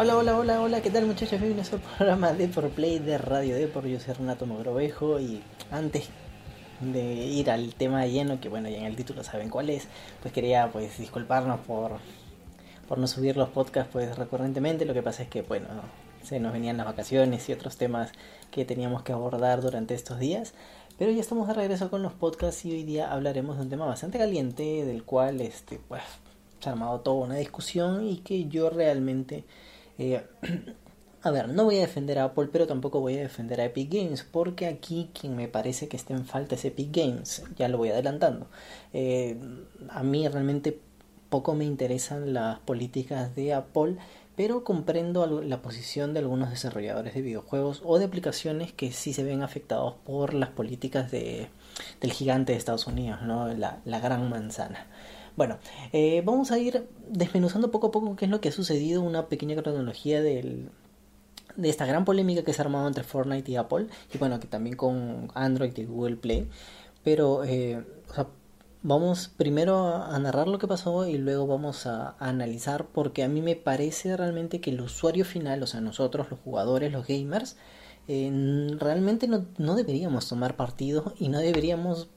Hola, 0.00 0.16
hola, 0.16 0.38
hola, 0.38 0.60
hola, 0.60 0.80
¿qué 0.80 0.90
tal 0.90 1.06
muchachos? 1.06 1.40
Bienvenidos 1.40 1.72
al 1.72 1.80
programa 1.80 2.32
de 2.32 2.46
Por 2.46 2.68
Play 2.70 3.00
de 3.00 3.18
Radio 3.18 3.56
de 3.56 3.66
por. 3.66 3.84
Yo 3.84 3.98
soy 3.98 4.14
Renato 4.14 4.46
Mogrovejo 4.46 5.18
y 5.18 5.42
antes 5.72 6.08
de 6.80 7.02
ir 7.02 7.50
al 7.50 7.74
tema 7.74 8.06
lleno, 8.06 8.40
que 8.40 8.48
bueno, 8.48 8.68
ya 8.68 8.78
en 8.78 8.84
el 8.84 8.94
título 8.94 9.24
saben 9.24 9.50
cuál 9.50 9.70
es, 9.70 9.88
pues 10.22 10.32
quería 10.32 10.70
pues 10.70 10.98
disculparnos 10.98 11.58
por, 11.66 11.98
por 12.86 12.98
no 12.98 13.08
subir 13.08 13.36
los 13.36 13.48
podcasts 13.48 13.90
pues 13.92 14.16
recurrentemente, 14.16 14.84
lo 14.84 14.94
que 14.94 15.02
pasa 15.02 15.24
es 15.24 15.28
que 15.28 15.42
bueno, 15.42 15.66
se 16.22 16.38
nos 16.38 16.52
venían 16.52 16.76
las 16.76 16.86
vacaciones 16.86 17.48
y 17.48 17.52
otros 17.52 17.76
temas 17.76 18.12
que 18.52 18.64
teníamos 18.64 19.02
que 19.02 19.10
abordar 19.10 19.62
durante 19.62 19.94
estos 19.94 20.20
días, 20.20 20.54
pero 20.96 21.10
ya 21.10 21.20
estamos 21.20 21.48
de 21.48 21.54
regreso 21.54 21.90
con 21.90 22.04
los 22.04 22.12
podcasts 22.12 22.64
y 22.64 22.70
hoy 22.70 22.84
día 22.84 23.12
hablaremos 23.12 23.56
de 23.56 23.62
un 23.64 23.68
tema 23.68 23.86
bastante 23.86 24.18
caliente 24.18 24.84
del 24.84 25.02
cual 25.02 25.40
este 25.40 25.80
pues 25.88 26.02
se 26.60 26.68
ha 26.68 26.72
armado 26.72 27.00
toda 27.00 27.24
una 27.26 27.34
discusión 27.34 28.06
y 28.06 28.18
que 28.18 28.44
yo 28.46 28.70
realmente 28.70 29.42
eh, 29.98 30.24
a 31.22 31.30
ver, 31.30 31.48
no 31.48 31.64
voy 31.64 31.78
a 31.78 31.80
defender 31.80 32.18
a 32.18 32.24
Apple, 32.24 32.48
pero 32.52 32.66
tampoco 32.66 33.00
voy 33.00 33.16
a 33.16 33.22
defender 33.22 33.60
a 33.60 33.64
Epic 33.64 33.92
Games, 33.92 34.24
porque 34.24 34.66
aquí 34.66 35.10
quien 35.18 35.36
me 35.36 35.48
parece 35.48 35.88
que 35.88 35.96
está 35.96 36.14
en 36.14 36.24
falta 36.24 36.54
es 36.54 36.64
Epic 36.64 36.90
Games, 36.92 37.42
ya 37.56 37.68
lo 37.68 37.78
voy 37.78 37.90
adelantando. 37.90 38.46
Eh, 38.92 39.36
a 39.90 40.02
mí 40.02 40.26
realmente 40.28 40.80
poco 41.28 41.54
me 41.54 41.64
interesan 41.64 42.32
las 42.32 42.58
políticas 42.60 43.34
de 43.34 43.52
Apple, 43.52 43.96
pero 44.36 44.62
comprendo 44.62 45.26
la 45.42 45.62
posición 45.62 46.14
de 46.14 46.20
algunos 46.20 46.50
desarrolladores 46.50 47.12
de 47.12 47.22
videojuegos 47.22 47.82
o 47.84 47.98
de 47.98 48.04
aplicaciones 48.04 48.72
que 48.72 48.92
sí 48.92 49.12
se 49.12 49.24
ven 49.24 49.42
afectados 49.42 49.94
por 50.06 50.32
las 50.32 50.50
políticas 50.50 51.10
de, 51.10 51.48
del 52.00 52.12
gigante 52.12 52.52
de 52.52 52.58
Estados 52.58 52.86
Unidos, 52.86 53.20
¿no? 53.22 53.48
la, 53.48 53.80
la 53.84 53.98
gran 53.98 54.30
manzana. 54.30 54.86
Bueno, 55.38 55.58
eh, 55.92 56.20
vamos 56.26 56.50
a 56.50 56.58
ir 56.58 56.88
desmenuzando 57.08 57.70
poco 57.70 57.86
a 57.86 57.90
poco 57.92 58.16
qué 58.16 58.24
es 58.24 58.30
lo 58.32 58.40
que 58.40 58.48
ha 58.48 58.52
sucedido, 58.52 59.02
una 59.02 59.28
pequeña 59.28 59.54
cronología 59.54 60.20
de 60.20 60.68
esta 61.62 61.86
gran 61.86 62.04
polémica 62.04 62.42
que 62.42 62.52
se 62.52 62.60
ha 62.60 62.64
armado 62.64 62.88
entre 62.88 63.04
Fortnite 63.04 63.52
y 63.52 63.54
Apple, 63.54 63.86
y 64.12 64.18
bueno, 64.18 64.40
que 64.40 64.48
también 64.48 64.74
con 64.74 65.30
Android 65.34 65.78
y 65.78 65.84
Google 65.84 66.16
Play. 66.16 66.48
Pero, 67.04 67.44
eh, 67.44 67.84
o 68.10 68.14
sea, 68.14 68.26
vamos 68.82 69.28
primero 69.28 69.94
a 69.94 70.18
narrar 70.18 70.48
lo 70.48 70.58
que 70.58 70.66
pasó 70.66 71.06
y 71.06 71.18
luego 71.18 71.46
vamos 71.46 71.86
a, 71.86 72.16
analizar, 72.18 72.86
porque 72.86 73.22
a 73.22 73.28
mí 73.28 73.40
me 73.40 73.54
parece 73.54 74.16
realmente 74.16 74.60
que 74.60 74.70
el 74.70 74.80
usuario 74.80 75.24
final, 75.24 75.62
o 75.62 75.68
sea, 75.68 75.80
nosotros, 75.80 76.32
los 76.32 76.40
jugadores, 76.40 76.90
los 76.90 77.06
gamers, 77.06 77.56
eh, 78.08 78.76
realmente 78.80 79.28
no, 79.28 79.46
no 79.56 79.76
deberíamos 79.76 80.28
tomar 80.28 80.56
partido 80.56 81.14
y 81.16 81.28
no 81.28 81.38
deberíamos, 81.38 82.10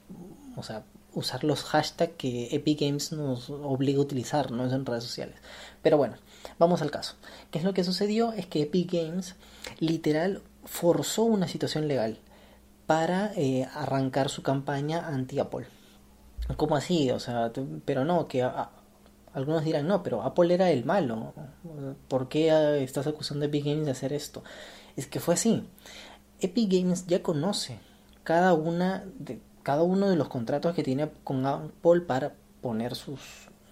o 0.56 0.64
sea, 0.64 0.82
usar 1.14 1.44
los 1.44 1.64
hashtags 1.64 2.14
que 2.16 2.48
Epic 2.52 2.80
Games 2.80 3.12
nos 3.12 3.50
obliga 3.50 3.98
a 3.98 4.02
utilizar 4.02 4.50
¿no? 4.50 4.64
en 4.70 4.86
redes 4.86 5.04
sociales. 5.04 5.36
Pero 5.82 5.96
bueno, 5.96 6.16
vamos 6.58 6.82
al 6.82 6.90
caso. 6.90 7.16
¿Qué 7.50 7.58
es 7.58 7.64
lo 7.64 7.74
que 7.74 7.84
sucedió? 7.84 8.32
Es 8.32 8.46
que 8.46 8.62
Epic 8.62 8.92
Games 8.92 9.36
literal 9.78 10.42
forzó 10.64 11.24
una 11.24 11.48
situación 11.48 11.88
legal 11.88 12.18
para 12.86 13.32
eh, 13.36 13.66
arrancar 13.74 14.28
su 14.28 14.42
campaña 14.42 15.06
anti-Apple. 15.08 15.66
¿Cómo 16.56 16.76
así? 16.76 17.10
O 17.10 17.20
sea, 17.20 17.52
pero 17.84 18.04
no, 18.04 18.26
que 18.26 18.42
algunos 19.32 19.64
dirán, 19.64 19.86
no, 19.86 20.02
pero 20.02 20.22
Apple 20.22 20.52
era 20.52 20.70
el 20.70 20.84
malo. 20.84 21.32
¿Por 22.08 22.28
qué 22.28 22.82
estás 22.82 23.06
acusando 23.06 23.44
a 23.44 23.48
Epic 23.48 23.64
Games 23.64 23.86
de 23.86 23.92
hacer 23.92 24.12
esto? 24.12 24.42
Es 24.96 25.06
que 25.06 25.20
fue 25.20 25.34
así. 25.34 25.66
Epic 26.40 26.70
Games 26.70 27.06
ya 27.06 27.22
conoce 27.22 27.78
cada 28.24 28.52
una 28.54 29.04
de 29.18 29.40
cada 29.62 29.82
uno 29.82 30.08
de 30.08 30.16
los 30.16 30.28
contratos 30.28 30.74
que 30.74 30.82
tiene 30.82 31.10
con 31.24 31.46
Apple 31.46 32.02
para 32.06 32.34
poner 32.60 32.94
sus, 32.94 33.20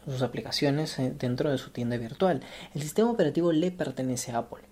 sus 0.05 0.23
aplicaciones 0.23 0.99
eh, 0.99 1.15
dentro 1.19 1.51
de 1.51 1.59
su 1.59 1.71
tienda 1.71 1.97
virtual. 1.97 2.43
El 2.75 2.83
sistema 2.83 3.11
operativo 3.11 3.53
le 3.53 3.71
pertenece 3.71 4.33
a 4.33 4.39
Apple. 4.39 4.63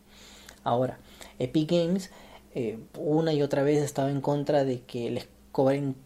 Ahora, 0.64 0.98
Epic 1.38 1.70
Games 1.70 2.10
eh, 2.54 2.78
una 2.96 3.32
y 3.32 3.42
otra 3.42 3.62
vez 3.62 3.82
estaba 3.82 4.10
en 4.10 4.20
contra 4.20 4.64
de 4.64 4.80
que 4.80 5.10
les 5.10 5.28
cobren, 5.52 5.96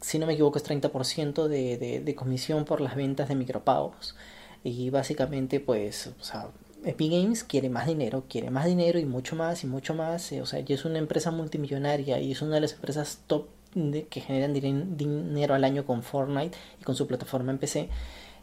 si 0.00 0.18
no 0.18 0.26
me 0.26 0.34
equivoco, 0.34 0.58
es 0.58 0.64
30% 0.64 1.48
de, 1.48 1.78
de, 1.78 2.00
de 2.00 2.14
comisión 2.14 2.64
por 2.64 2.80
las 2.80 2.94
ventas 2.94 3.28
de 3.28 3.34
micropagos. 3.34 4.16
Y 4.62 4.90
básicamente, 4.90 5.58
pues, 5.58 6.08
o 6.20 6.22
sea, 6.22 6.50
Epic 6.84 7.10
Games 7.10 7.44
quiere 7.44 7.68
más 7.68 7.86
dinero, 7.86 8.24
quiere 8.28 8.50
más 8.50 8.66
dinero 8.66 8.98
y 8.98 9.06
mucho 9.06 9.36
más 9.36 9.64
y 9.64 9.66
mucho 9.66 9.94
más. 9.94 10.30
Eh, 10.32 10.42
o 10.42 10.46
sea, 10.46 10.60
ya 10.60 10.74
es 10.74 10.84
una 10.84 10.98
empresa 10.98 11.30
multimillonaria 11.30 12.20
y 12.20 12.32
es 12.32 12.42
una 12.42 12.56
de 12.56 12.60
las 12.62 12.74
empresas 12.74 13.20
top 13.26 13.46
que 13.72 14.20
generan 14.20 14.52
dinero 14.52 15.54
al 15.54 15.64
año 15.64 15.84
con 15.84 16.02
Fortnite 16.02 16.56
y 16.80 16.84
con 16.84 16.94
su 16.96 17.06
plataforma 17.06 17.52
en 17.52 17.58
PC 17.58 17.88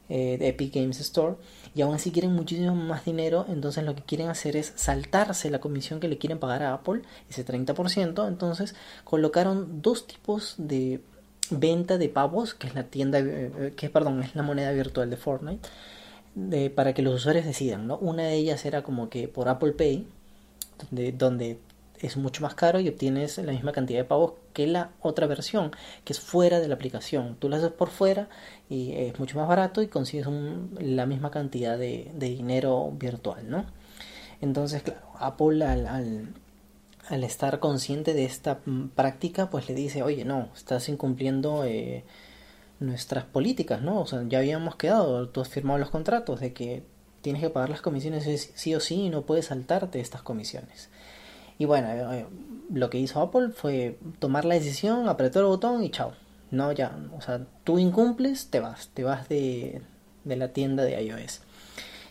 eh, 0.09 0.37
Epic 0.39 0.73
Games 0.73 1.01
Store 1.01 1.35
y 1.75 1.81
aún 1.81 1.93
así 1.93 2.11
quieren 2.11 2.31
muchísimo 2.31 2.73
más 2.73 3.03
dinero 3.03 3.45
entonces 3.49 3.83
lo 3.83 3.93
que 3.93 4.03
quieren 4.03 4.29
hacer 4.29 4.55
es 4.55 4.71
saltarse 4.77 5.49
la 5.49 5.59
comisión 5.59 5.99
que 5.99 6.07
le 6.07 6.17
quieren 6.17 6.39
pagar 6.39 6.63
a 6.63 6.73
Apple 6.73 7.01
ese 7.29 7.45
30% 7.45 8.25
entonces 8.25 8.73
colocaron 9.03 9.81
dos 9.81 10.07
tipos 10.07 10.55
de 10.57 11.01
venta 11.51 11.97
de 11.97 12.07
pavos 12.07 12.53
que 12.53 12.67
es 12.67 12.75
la 12.75 12.83
tienda 12.83 13.19
eh, 13.19 13.51
eh, 13.59 13.73
que 13.75 13.89
perdón 13.89 14.23
es 14.23 14.33
la 14.33 14.43
moneda 14.43 14.71
virtual 14.71 15.09
de 15.09 15.17
Fortnite 15.17 15.69
para 16.73 16.93
que 16.93 17.01
los 17.01 17.15
usuarios 17.15 17.45
decidan 17.45 17.87
¿no? 17.87 17.97
una 17.97 18.23
de 18.23 18.35
ellas 18.35 18.63
era 18.65 18.83
como 18.83 19.09
que 19.09 19.27
por 19.27 19.49
Apple 19.49 19.73
Pay 19.73 20.07
donde, 20.79 21.11
donde 21.11 21.59
es 21.99 22.17
mucho 22.17 22.41
más 22.41 22.55
caro 22.55 22.79
y 22.79 22.89
obtienes 22.89 23.37
la 23.37 23.51
misma 23.51 23.71
cantidad 23.71 23.99
de 23.99 24.05
pavos 24.05 24.33
que 24.53 24.67
la 24.67 24.91
otra 25.01 25.27
versión, 25.27 25.71
que 26.03 26.13
es 26.13 26.19
fuera 26.19 26.59
de 26.59 26.67
la 26.67 26.75
aplicación. 26.75 27.35
Tú 27.39 27.49
la 27.49 27.57
haces 27.57 27.71
por 27.71 27.89
fuera 27.89 28.29
y 28.69 28.93
es 28.93 29.19
mucho 29.19 29.37
más 29.37 29.47
barato 29.47 29.81
y 29.81 29.87
consigues 29.87 30.27
la 30.79 31.05
misma 31.05 31.31
cantidad 31.31 31.77
de, 31.77 32.11
dinero 32.15 32.91
virtual, 32.91 33.49
¿no? 33.49 33.65
Entonces, 34.41 34.83
claro, 34.83 35.01
Apple 35.19 35.65
al, 35.65 35.87
al, 35.87 37.23
estar 37.23 37.59
consciente 37.59 38.13
de 38.13 38.25
esta 38.25 38.59
práctica, 38.95 39.49
pues 39.49 39.67
le 39.67 39.75
dice, 39.75 40.03
oye, 40.03 40.25
no, 40.25 40.49
estás 40.55 40.89
incumpliendo 40.89 41.65
eh, 41.65 42.03
nuestras 42.79 43.23
políticas, 43.23 43.81
¿no? 43.81 44.01
O 44.01 44.05
sea, 44.05 44.23
ya 44.27 44.39
habíamos 44.39 44.75
quedado, 44.75 45.29
tú 45.29 45.41
has 45.41 45.49
firmado 45.49 45.79
los 45.79 45.89
contratos 45.89 46.39
de 46.39 46.53
que 46.53 46.83
tienes 47.21 47.41
que 47.41 47.49
pagar 47.49 47.69
las 47.69 47.81
comisiones 47.81 48.51
sí 48.55 48.75
o 48.75 48.79
sí 48.79 49.05
y 49.05 49.09
no 49.09 49.23
puedes 49.23 49.47
saltarte 49.47 49.99
estas 49.99 50.21
comisiones. 50.21 50.89
Y 51.57 51.65
bueno, 51.65 51.89
eh, 51.91 52.25
lo 52.71 52.89
que 52.89 52.99
hizo 52.99 53.21
Apple 53.21 53.49
fue 53.49 53.97
tomar 54.19 54.45
la 54.45 54.55
decisión, 54.55 55.07
apretar 55.07 55.41
el 55.41 55.47
botón 55.47 55.83
y 55.83 55.89
chao. 55.89 56.13
No, 56.51 56.71
ya, 56.71 56.97
o 57.17 57.21
sea, 57.21 57.45
tú 57.63 57.77
incumples, 57.79 58.47
te 58.49 58.59
vas, 58.59 58.89
te 58.93 59.03
vas 59.03 59.27
de, 59.27 59.81
de 60.23 60.35
la 60.35 60.49
tienda 60.49 60.83
de 60.83 61.01
iOS. 61.01 61.41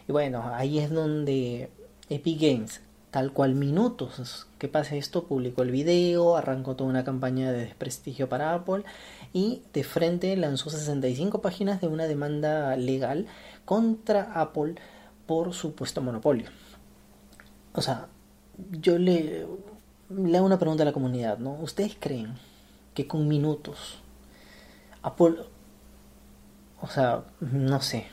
Y 0.08 0.12
bueno, 0.12 0.42
ahí 0.54 0.78
es 0.78 0.90
donde 0.90 1.70
Epic 2.08 2.40
Games, 2.40 2.82
tal 3.10 3.32
cual 3.32 3.54
minutos 3.54 4.46
que 4.58 4.68
pasa 4.68 4.94
esto, 4.94 5.24
publicó 5.24 5.62
el 5.62 5.70
video, 5.70 6.36
arrancó 6.36 6.76
toda 6.76 6.90
una 6.90 7.04
campaña 7.04 7.50
de 7.52 7.60
desprestigio 7.60 8.28
para 8.28 8.54
Apple 8.54 8.84
y 9.32 9.62
de 9.72 9.84
frente 9.84 10.36
lanzó 10.36 10.70
65 10.70 11.40
páginas 11.40 11.80
de 11.80 11.88
una 11.88 12.06
demanda 12.06 12.76
legal 12.76 13.26
contra 13.64 14.32
Apple 14.34 14.76
por 15.26 15.52
supuesto 15.54 16.00
monopolio. 16.00 16.48
O 17.72 17.82
sea, 17.82 18.08
yo 18.70 18.98
le, 18.98 19.46
le 20.10 20.36
hago 20.36 20.46
una 20.46 20.58
pregunta 20.58 20.82
a 20.82 20.86
la 20.86 20.92
comunidad, 20.92 21.38
¿no? 21.38 21.52
¿Ustedes 21.60 21.96
creen 21.98 22.34
que 22.94 23.06
con 23.06 23.28
minutos 23.28 23.98
Apple, 25.02 25.36
o 26.80 26.88
sea, 26.88 27.24
no 27.40 27.80
sé, 27.80 28.06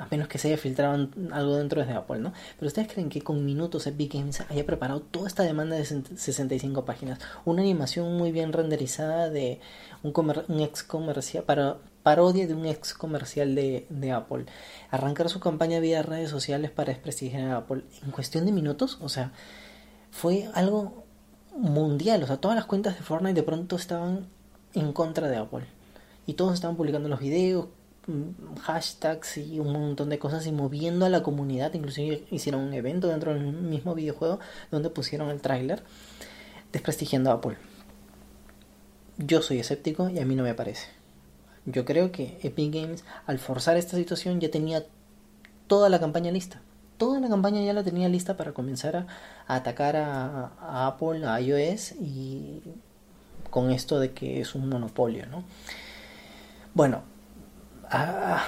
a 0.00 0.06
menos 0.10 0.28
que 0.28 0.38
se 0.38 0.48
haya 0.48 0.56
filtrado 0.56 1.08
algo 1.32 1.56
dentro 1.56 1.84
de 1.84 1.92
Apple, 1.92 2.20
¿no? 2.20 2.32
Pero 2.56 2.68
ustedes 2.68 2.88
creen 2.90 3.10
que 3.10 3.20
con 3.20 3.44
minutos 3.44 3.86
Epic 3.86 4.14
Games 4.14 4.42
haya 4.48 4.64
preparado 4.64 5.00
toda 5.00 5.28
esta 5.28 5.42
demanda 5.42 5.76
de 5.76 5.84
65 5.84 6.84
páginas, 6.84 7.18
una 7.44 7.60
animación 7.60 8.16
muy 8.16 8.32
bien 8.32 8.52
renderizada 8.52 9.28
de 9.28 9.60
un, 10.02 10.14
un 10.48 10.60
ex 10.60 10.82
comercial 10.82 11.44
para 11.44 11.76
parodia 12.02 12.46
de 12.46 12.54
un 12.54 12.64
ex 12.64 12.94
comercial 12.94 13.54
de, 13.54 13.86
de, 13.90 14.12
Apple, 14.12 14.46
arrancar 14.90 15.28
su 15.28 15.38
campaña 15.38 15.80
vía 15.80 16.02
redes 16.02 16.30
sociales 16.30 16.70
para 16.70 16.92
desprestigiar 16.92 17.50
a 17.50 17.56
Apple 17.58 17.82
en 18.02 18.10
cuestión 18.10 18.46
de 18.46 18.52
minutos, 18.52 18.98
o 19.02 19.10
sea, 19.10 19.32
fue 20.10 20.48
algo 20.54 21.04
mundial. 21.56 22.22
O 22.22 22.26
sea, 22.26 22.38
todas 22.38 22.56
las 22.56 22.66
cuentas 22.66 22.96
de 22.96 23.02
Fortnite 23.02 23.34
de 23.34 23.42
pronto 23.42 23.76
estaban 23.76 24.26
en 24.74 24.92
contra 24.92 25.28
de 25.28 25.36
Apple. 25.36 25.66
Y 26.26 26.34
todos 26.34 26.54
estaban 26.54 26.76
publicando 26.76 27.08
los 27.08 27.20
videos, 27.20 27.66
mm, 28.06 28.56
hashtags 28.62 29.38
y 29.38 29.58
un 29.58 29.72
montón 29.72 30.08
de 30.08 30.18
cosas 30.18 30.46
y 30.46 30.52
moviendo 30.52 31.06
a 31.06 31.08
la 31.08 31.22
comunidad. 31.22 31.74
Inclusive 31.74 32.24
hicieron 32.30 32.62
un 32.62 32.74
evento 32.74 33.08
dentro 33.08 33.34
del 33.34 33.52
mismo 33.52 33.94
videojuego 33.94 34.40
donde 34.70 34.90
pusieron 34.90 35.30
el 35.30 35.40
tráiler 35.40 35.82
desprestigiando 36.72 37.30
a 37.30 37.34
Apple. 37.34 37.56
Yo 39.18 39.42
soy 39.42 39.58
escéptico 39.58 40.08
y 40.08 40.18
a 40.18 40.24
mí 40.24 40.34
no 40.34 40.44
me 40.44 40.54
parece. 40.54 40.88
Yo 41.66 41.84
creo 41.84 42.10
que 42.10 42.38
Epic 42.42 42.72
Games 42.72 43.04
al 43.26 43.38
forzar 43.38 43.76
esta 43.76 43.96
situación 43.96 44.40
ya 44.40 44.50
tenía 44.50 44.86
toda 45.66 45.88
la 45.90 46.00
campaña 46.00 46.32
lista 46.32 46.62
toda 47.00 47.18
la 47.18 47.28
campaña 47.28 47.60
ya 47.62 47.72
la 47.72 47.82
tenía 47.82 48.08
lista 48.08 48.36
para 48.36 48.52
comenzar 48.52 48.94
a, 48.94 49.06
atacar 49.48 49.96
a, 49.96 50.86
Apple, 50.86 51.26
a 51.26 51.40
iOS 51.40 51.92
y 51.92 52.62
con 53.50 53.72
esto 53.72 53.98
de 53.98 54.12
que 54.12 54.40
es 54.40 54.54
un 54.54 54.68
monopolio, 54.68 55.26
¿no? 55.26 55.42
Bueno, 56.74 57.02
Ah, 57.92 58.44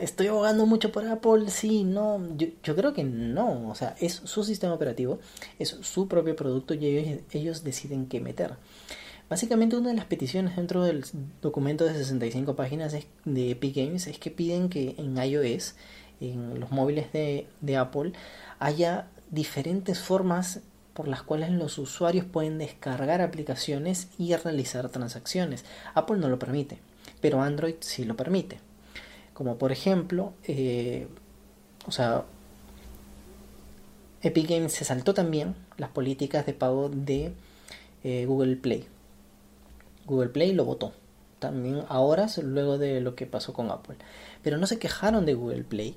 estoy 0.00 0.28
abogando 0.28 0.64
mucho 0.64 0.92
por 0.92 1.04
Apple, 1.06 1.50
sí, 1.50 1.82
no, 1.82 2.20
yo, 2.36 2.76
creo 2.76 2.92
que 2.92 3.02
no, 3.02 3.68
o 3.68 3.74
sea, 3.74 3.96
es 4.00 4.12
su 4.12 4.44
sistema 4.44 4.74
operativo, 4.74 5.18
es 5.58 5.70
su 5.82 6.06
propio 6.06 6.36
producto 6.36 6.74
y 6.74 6.86
ellos 7.32 7.64
deciden 7.64 8.06
qué 8.06 8.20
meter. 8.20 8.54
Básicamente 9.28 9.76
una 9.76 9.88
de 9.88 9.96
las 9.96 10.04
peticiones 10.04 10.54
dentro 10.54 10.84
del 10.84 11.04
documento 11.42 11.84
de 11.84 11.94
65 11.94 12.54
páginas 12.54 12.94
de 13.24 13.50
Epic 13.50 13.74
Games 13.74 14.06
es 14.06 14.18
que 14.18 14.30
piden 14.30 14.68
que 14.68 14.94
en 14.98 15.16
iOS, 15.16 15.74
en 16.20 16.60
los 16.60 16.70
móviles 16.70 17.12
de, 17.12 17.76
Apple, 17.76 18.12
haya 18.58 19.08
diferentes 19.30 19.98
formas 20.00 20.60
por 20.92 21.08
las 21.08 21.22
cuales 21.22 21.50
los 21.50 21.78
usuarios 21.78 22.24
pueden 22.24 22.58
descargar 22.58 23.20
aplicaciones 23.20 24.08
y 24.18 24.34
realizar 24.36 24.88
transacciones. 24.90 25.64
Apple 25.94 26.18
no 26.18 26.28
lo 26.28 26.38
permite, 26.38 26.78
pero 27.20 27.42
Android 27.42 27.74
sí 27.80 28.04
lo 28.04 28.16
permite. 28.16 28.58
Como 29.32 29.58
por 29.58 29.72
ejemplo, 29.72 30.32
eh, 30.44 31.08
o 31.86 31.90
sea, 31.90 32.24
Epic 34.22 34.48
Games 34.48 34.72
se 34.72 34.84
saltó 34.84 35.12
también 35.12 35.54
las 35.76 35.90
políticas 35.90 36.46
de 36.46 36.54
pago 36.54 36.88
de 36.88 37.32
eh, 38.04 38.24
Google 38.26 38.56
Play. 38.56 38.86
Google 40.06 40.28
Play 40.28 40.52
lo 40.52 40.64
votó. 40.64 40.92
También 41.44 41.82
ahora, 41.90 42.26
luego 42.42 42.78
de 42.78 43.02
lo 43.02 43.14
que 43.14 43.26
pasó 43.26 43.52
con 43.52 43.70
Apple. 43.70 43.96
Pero 44.42 44.56
no 44.56 44.66
se 44.66 44.78
quejaron 44.78 45.26
de 45.26 45.34
Google 45.34 45.64
Play 45.64 45.94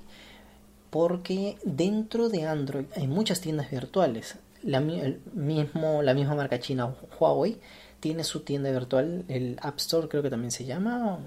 porque 0.90 1.58
dentro 1.64 2.28
de 2.28 2.46
Android 2.46 2.88
hay 2.98 3.08
muchas 3.08 3.40
tiendas 3.40 3.72
virtuales. 3.72 4.36
La, 4.62 4.82
mismo, 4.82 6.04
la 6.04 6.14
misma 6.14 6.36
marca 6.36 6.60
china 6.60 6.94
Huawei 7.18 7.62
tiene 8.02 8.26
su 8.26 8.42
tienda 8.42 8.70
virtual, 8.72 9.24
el 9.30 9.58
App 9.62 9.78
Store 9.78 10.10
creo 10.10 10.22
que 10.22 10.30
también 10.30 10.52
se 10.52 10.66
llama, 10.66 11.18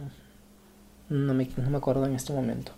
no 1.08 1.32
me, 1.34 1.49
no 1.56 1.70
me 1.70 1.78
acuerdo 1.78 2.05
en 2.05 2.14
este 2.14 2.34
momento. 2.34 2.73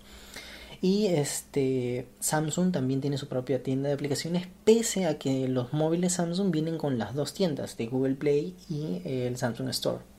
Y 0.81 1.07
este 1.07 2.07
Samsung 2.21 2.71
también 2.71 3.01
tiene 3.01 3.19
su 3.19 3.27
propia 3.27 3.65
tienda 3.65 3.89
de 3.89 3.95
aplicaciones, 3.95 4.47
pese 4.65 5.07
a 5.07 5.19
que 5.19 5.49
los 5.49 5.73
móviles 5.73 6.13
Samsung 6.13 6.53
vienen 6.53 6.79
con 6.79 6.99
las 6.99 7.17
dos 7.17 7.35
tiendas, 7.35 7.77
de 7.77 7.89
Google 7.89 8.15
Play 8.15 8.55
y 8.71 9.03
el 9.05 9.37
Samsung 9.37 9.71
Store. 9.71 10.12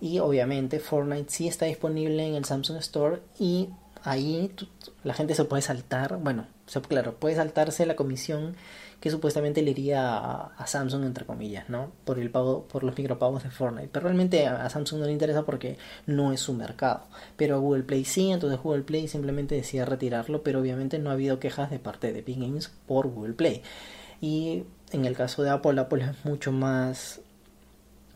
Y 0.00 0.18
obviamente 0.18 0.78
Fortnite 0.78 1.30
sí 1.30 1.48
está 1.48 1.66
disponible 1.66 2.26
en 2.26 2.34
el 2.34 2.44
Samsung 2.44 2.78
Store 2.78 3.20
y 3.38 3.70
ahí 4.02 4.52
la 5.04 5.14
gente 5.14 5.34
se 5.34 5.44
puede 5.44 5.62
saltar, 5.62 6.18
bueno, 6.18 6.46
claro, 6.88 7.14
puede 7.14 7.36
saltarse 7.36 7.86
la 7.86 7.96
comisión 7.96 8.56
que 9.00 9.10
supuestamente 9.10 9.62
le 9.62 9.72
iría 9.72 10.16
a, 10.16 10.66
Samsung 10.66 11.04
entre 11.04 11.26
comillas, 11.26 11.68
¿no? 11.68 11.92
Por 12.04 12.18
el 12.18 12.30
pago, 12.30 12.66
por 12.66 12.82
los 12.82 12.96
micropagos 12.96 13.42
de 13.42 13.50
Fortnite. 13.50 13.88
Pero 13.92 14.04
realmente 14.04 14.46
a, 14.46 14.68
Samsung 14.70 15.00
no 15.00 15.06
le 15.06 15.12
interesa 15.12 15.44
porque 15.44 15.76
no 16.06 16.32
es 16.32 16.40
su 16.40 16.54
mercado. 16.54 17.02
Pero 17.36 17.56
a 17.56 17.58
Google 17.58 17.82
Play 17.82 18.04
sí, 18.04 18.30
entonces 18.30 18.58
Google 18.60 18.82
Play 18.82 19.06
simplemente 19.06 19.54
decide 19.54 19.84
retirarlo, 19.84 20.42
pero 20.42 20.60
obviamente 20.60 20.98
no 20.98 21.10
ha 21.10 21.14
habido 21.14 21.38
quejas 21.38 21.70
de 21.70 21.78
parte 21.78 22.12
de 22.12 22.20
Epic 22.20 22.38
Games 22.38 22.72
por 22.86 23.08
Google 23.08 23.34
Play. 23.34 23.62
Y 24.20 24.64
en 24.92 25.04
el 25.04 25.14
caso 25.14 25.42
de 25.42 25.50
Apple, 25.50 25.78
Apple 25.78 26.04
es 26.04 26.24
mucho 26.24 26.52
más 26.52 27.20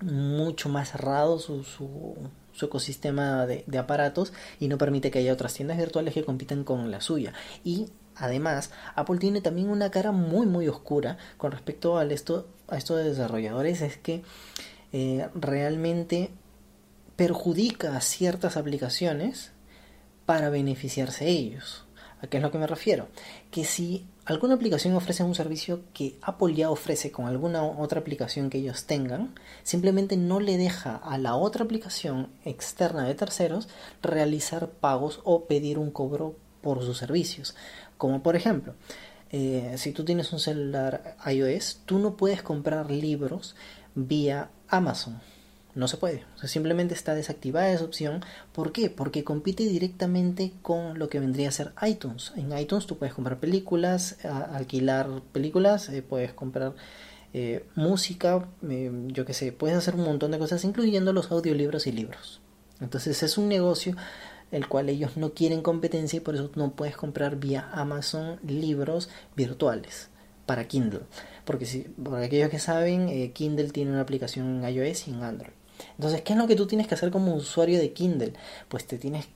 mucho 0.00 0.69
más 0.69 0.91
cerrado 0.91 1.38
su, 1.38 1.64
su, 1.64 2.17
su 2.52 2.67
ecosistema 2.67 3.47
de, 3.47 3.64
de, 3.67 3.79
aparatos 3.79 4.32
y 4.58 4.69
no 4.69 4.79
permite 4.79 5.11
que 5.11 5.19
haya 5.19 5.32
otras 5.32 5.55
tiendas 5.55 5.79
virtuales 5.79 6.14
que 6.14 6.25
compitan 6.25 6.64
con 6.64 6.91
la 6.91 7.00
suya. 7.00 7.32
Y 7.64 7.88
Además, 8.20 8.70
Apple 8.97 9.19
tiene 9.19 9.41
también 9.41 9.70
una 9.70 9.91
cara 9.91 10.12
muy 10.12 10.47
muy 10.47 10.69
oscura 10.69 11.17
con 11.38 11.52
respecto 11.52 11.97
a 11.97 12.05
esto, 12.05 12.47
a 12.69 12.76
estos 12.76 13.02
desarrolladores, 13.02 13.81
es 13.81 13.97
que 13.97 14.23
eh, 14.93 15.29
realmente 15.35 16.31
perjudica 17.17 17.96
a 17.96 18.00
ciertas 18.03 18.58
aplicaciones 18.58 19.53
para 20.26 20.50
beneficiarse 20.50 21.29
ellos. 21.29 21.87
¿A 22.22 22.26
qué 22.26 22.37
es 22.37 22.43
lo 22.43 22.50
que 22.50 22.58
me 22.58 22.67
refiero? 22.67 23.08
Que 23.50 23.64
si 23.64 24.06
alguna 24.26 24.55
aplicación 24.55 24.94
ofrece 24.94 25.22
un 25.22 25.34
servicio 25.34 25.82
que 25.94 26.17
Apple 26.20 26.55
ya 26.55 26.70
ofrece 26.70 27.11
con 27.11 27.26
alguna 27.26 27.62
otra 27.62 28.00
aplicación 28.00 28.50
que 28.50 28.58
ellos 28.58 28.84
tengan, 28.84 29.34
simplemente 29.62 30.17
no 30.17 30.38
le 30.38 30.58
deja 30.58 30.96
a 30.96 31.17
la 31.17 31.34
otra 31.34 31.64
aplicación 31.64 32.28
externa 32.44 33.06
de 33.06 33.14
terceros 33.14 33.69
realizar 34.02 34.69
pagos 34.69 35.20
o 35.25 35.46
pedir 35.46 35.78
un 35.78 35.90
cobro 35.90 36.37
por 36.61 36.82
sus 36.84 36.99
servicios. 36.99 37.56
Como 37.96 38.22
por 38.22 38.37
ejemplo, 38.37 38.75
eh, 39.31 39.75
si 39.78 39.93
tú 39.93 40.05
tienes 40.05 40.32
un 40.32 40.40
celular 40.40 41.17
iOS, 41.26 41.81
tú 41.87 41.99
no 41.99 42.17
puedes 42.17 42.43
comprar 42.43 42.90
libros 42.90 43.56
vía 43.94 44.50
Amazon. 44.69 45.20
No 45.75 45.87
se 45.87 45.96
puede. 45.96 46.25
simplemente 46.44 46.94
está 46.94 47.14
desactivada 47.14 47.72
esa 47.72 47.84
opción. 47.84 48.25
¿Por 48.52 48.72
qué? 48.72 48.90
Porque 48.90 49.25
compite 49.25 49.64
directamente 49.64 50.52
con 50.62 50.99
lo 50.99 51.08
que 51.08 51.20
vendría 51.20 51.49
a 51.49 51.52
ser 51.52 51.72
iTunes. 51.87 52.32
En 52.37 52.56
iTunes 52.56 52.87
tú 52.87 52.99
puedes 52.99 53.14
comprar 53.14 53.38
películas, 53.38 54.19
alquilar 54.25 55.22
películas, 55.32 55.88
eh, 55.88 56.02
puedes 56.02 56.32
comprar 56.32 56.75
eh, 57.32 57.64
música, 57.76 58.49
yo 58.62 59.25
qué 59.25 59.34
sé, 59.34 59.52
puedes 59.52 59.76
hacer 59.76 59.94
un 59.94 60.05
montón 60.05 60.32
de 60.32 60.38
cosas, 60.38 60.64
incluyendo 60.64 61.12
los 61.12 61.31
audiolibros 61.31 61.87
y 61.87 61.93
libros. 61.93 62.40
Entonces 62.81 63.22
es 63.22 63.38
un 63.38 63.49
negocio 63.49 63.94
el 64.50 64.67
cual 64.67 64.88
ellos 64.88 65.17
no 65.17 65.32
quieren 65.32 65.62
competencia 65.62 66.17
y 66.17 66.20
por 66.20 66.34
eso 66.34 66.50
no 66.56 66.72
puedes 66.72 66.96
comprar 66.96 67.37
vía 67.37 67.69
Amazon 67.72 68.40
libros 68.43 69.08
virtuales 69.37 70.08
para 70.46 70.67
Kindle. 70.67 71.02
Porque 71.44 71.67
si, 71.67 71.81
por 71.81 72.17
aquellos 72.17 72.50
que 72.50 72.58
saben, 72.58 73.08
eh, 73.08 73.31
Kindle 73.32 73.70
tiene 73.70 73.93
una 73.93 74.00
aplicación 74.00 74.64
en 74.64 74.75
iOS 74.75 75.06
y 75.06 75.11
en 75.12 75.22
Android. 75.22 75.60
Entonces, 75.97 76.23
¿qué 76.23 76.32
es 76.32 76.38
lo 76.38 76.47
que 76.47 76.56
tú 76.56 76.67
tienes 76.67 76.87
que 76.87 76.94
hacer 76.94 77.11
como 77.11 77.35
usuario 77.35 77.79
de 77.79 77.93
Kindle? 77.93 78.35
Pues 78.69 78.87
te 78.87 78.99
tienes 78.99 79.29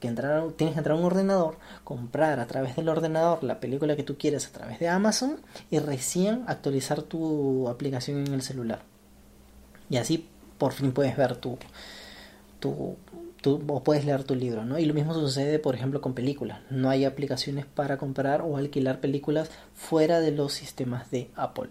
que 0.00 0.08
entrar, 0.08 0.50
tienes 0.52 0.74
que 0.74 0.80
entrar 0.80 0.96
a 0.96 1.00
un 1.00 1.04
ordenador, 1.04 1.58
comprar 1.84 2.40
a 2.40 2.46
través 2.46 2.76
del 2.76 2.88
ordenador 2.88 3.44
la 3.44 3.60
película 3.60 3.96
que 3.96 4.02
tú 4.02 4.18
quieres 4.18 4.46
a 4.46 4.52
través 4.52 4.80
de 4.80 4.88
Amazon 4.88 5.40
y 5.70 5.78
recién 5.78 6.44
actualizar 6.46 7.02
tu 7.02 7.68
aplicación 7.68 8.26
en 8.26 8.34
el 8.34 8.42
celular. 8.42 8.82
Y 9.88 9.98
así 9.98 10.28
por 10.58 10.72
fin 10.72 10.92
puedes 10.92 11.16
ver 11.16 11.36
tu, 11.36 11.58
tu 12.58 12.96
tú 13.42 13.60
puedes 13.84 14.04
leer 14.04 14.24
tu 14.24 14.34
libro, 14.34 14.64
¿no? 14.64 14.78
Y 14.78 14.86
lo 14.86 14.94
mismo 14.94 15.12
sucede, 15.12 15.58
por 15.58 15.74
ejemplo, 15.74 16.00
con 16.00 16.14
películas. 16.14 16.60
No 16.70 16.88
hay 16.88 17.04
aplicaciones 17.04 17.66
para 17.66 17.98
comprar 17.98 18.40
o 18.40 18.56
alquilar 18.56 19.00
películas 19.00 19.50
fuera 19.74 20.20
de 20.20 20.30
los 20.30 20.52
sistemas 20.52 21.10
de 21.10 21.30
Apple. 21.34 21.70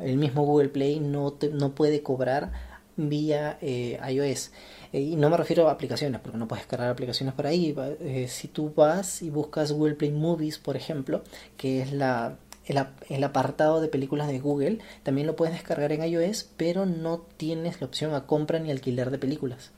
El 0.00 0.18
mismo 0.18 0.44
Google 0.44 0.68
Play 0.68 1.00
no, 1.00 1.36
no 1.52 1.74
puede 1.74 2.02
cobrar 2.02 2.52
vía 2.96 3.58
eh, 3.60 3.98
iOS. 4.10 4.50
Eh, 4.92 5.00
y 5.00 5.16
no 5.16 5.30
me 5.30 5.36
refiero 5.36 5.68
a 5.68 5.72
aplicaciones, 5.72 6.20
porque 6.20 6.38
no 6.38 6.48
puedes 6.48 6.66
cargar 6.66 6.90
aplicaciones 6.90 7.34
por 7.34 7.46
ahí. 7.46 7.74
Eh, 8.00 8.26
si 8.28 8.48
tú 8.48 8.72
vas 8.74 9.22
y 9.22 9.30
buscas 9.30 9.72
Google 9.72 9.94
Play 9.94 10.12
Movies, 10.12 10.58
por 10.58 10.76
ejemplo, 10.76 11.22
que 11.56 11.82
es 11.82 11.92
la, 11.92 12.36
el, 12.64 12.84
el, 13.08 13.24
apartado 13.24 13.80
de 13.80 13.88
películas 13.88 14.28
de 14.28 14.38
Google, 14.38 14.78
también 15.02 15.26
lo 15.26 15.36
puedes 15.36 15.54
descargar 15.54 15.92
en 15.92 16.04
iOS, 16.04 16.48
pero 16.56 16.86
no 16.86 17.26
tienes 17.36 17.80
la 17.80 17.86
opción 17.86 18.14
a 18.14 18.26
compra 18.26 18.58
ni 18.58 18.70
alquiler 18.70 19.10
de 19.10 19.18
películas. 19.18 19.70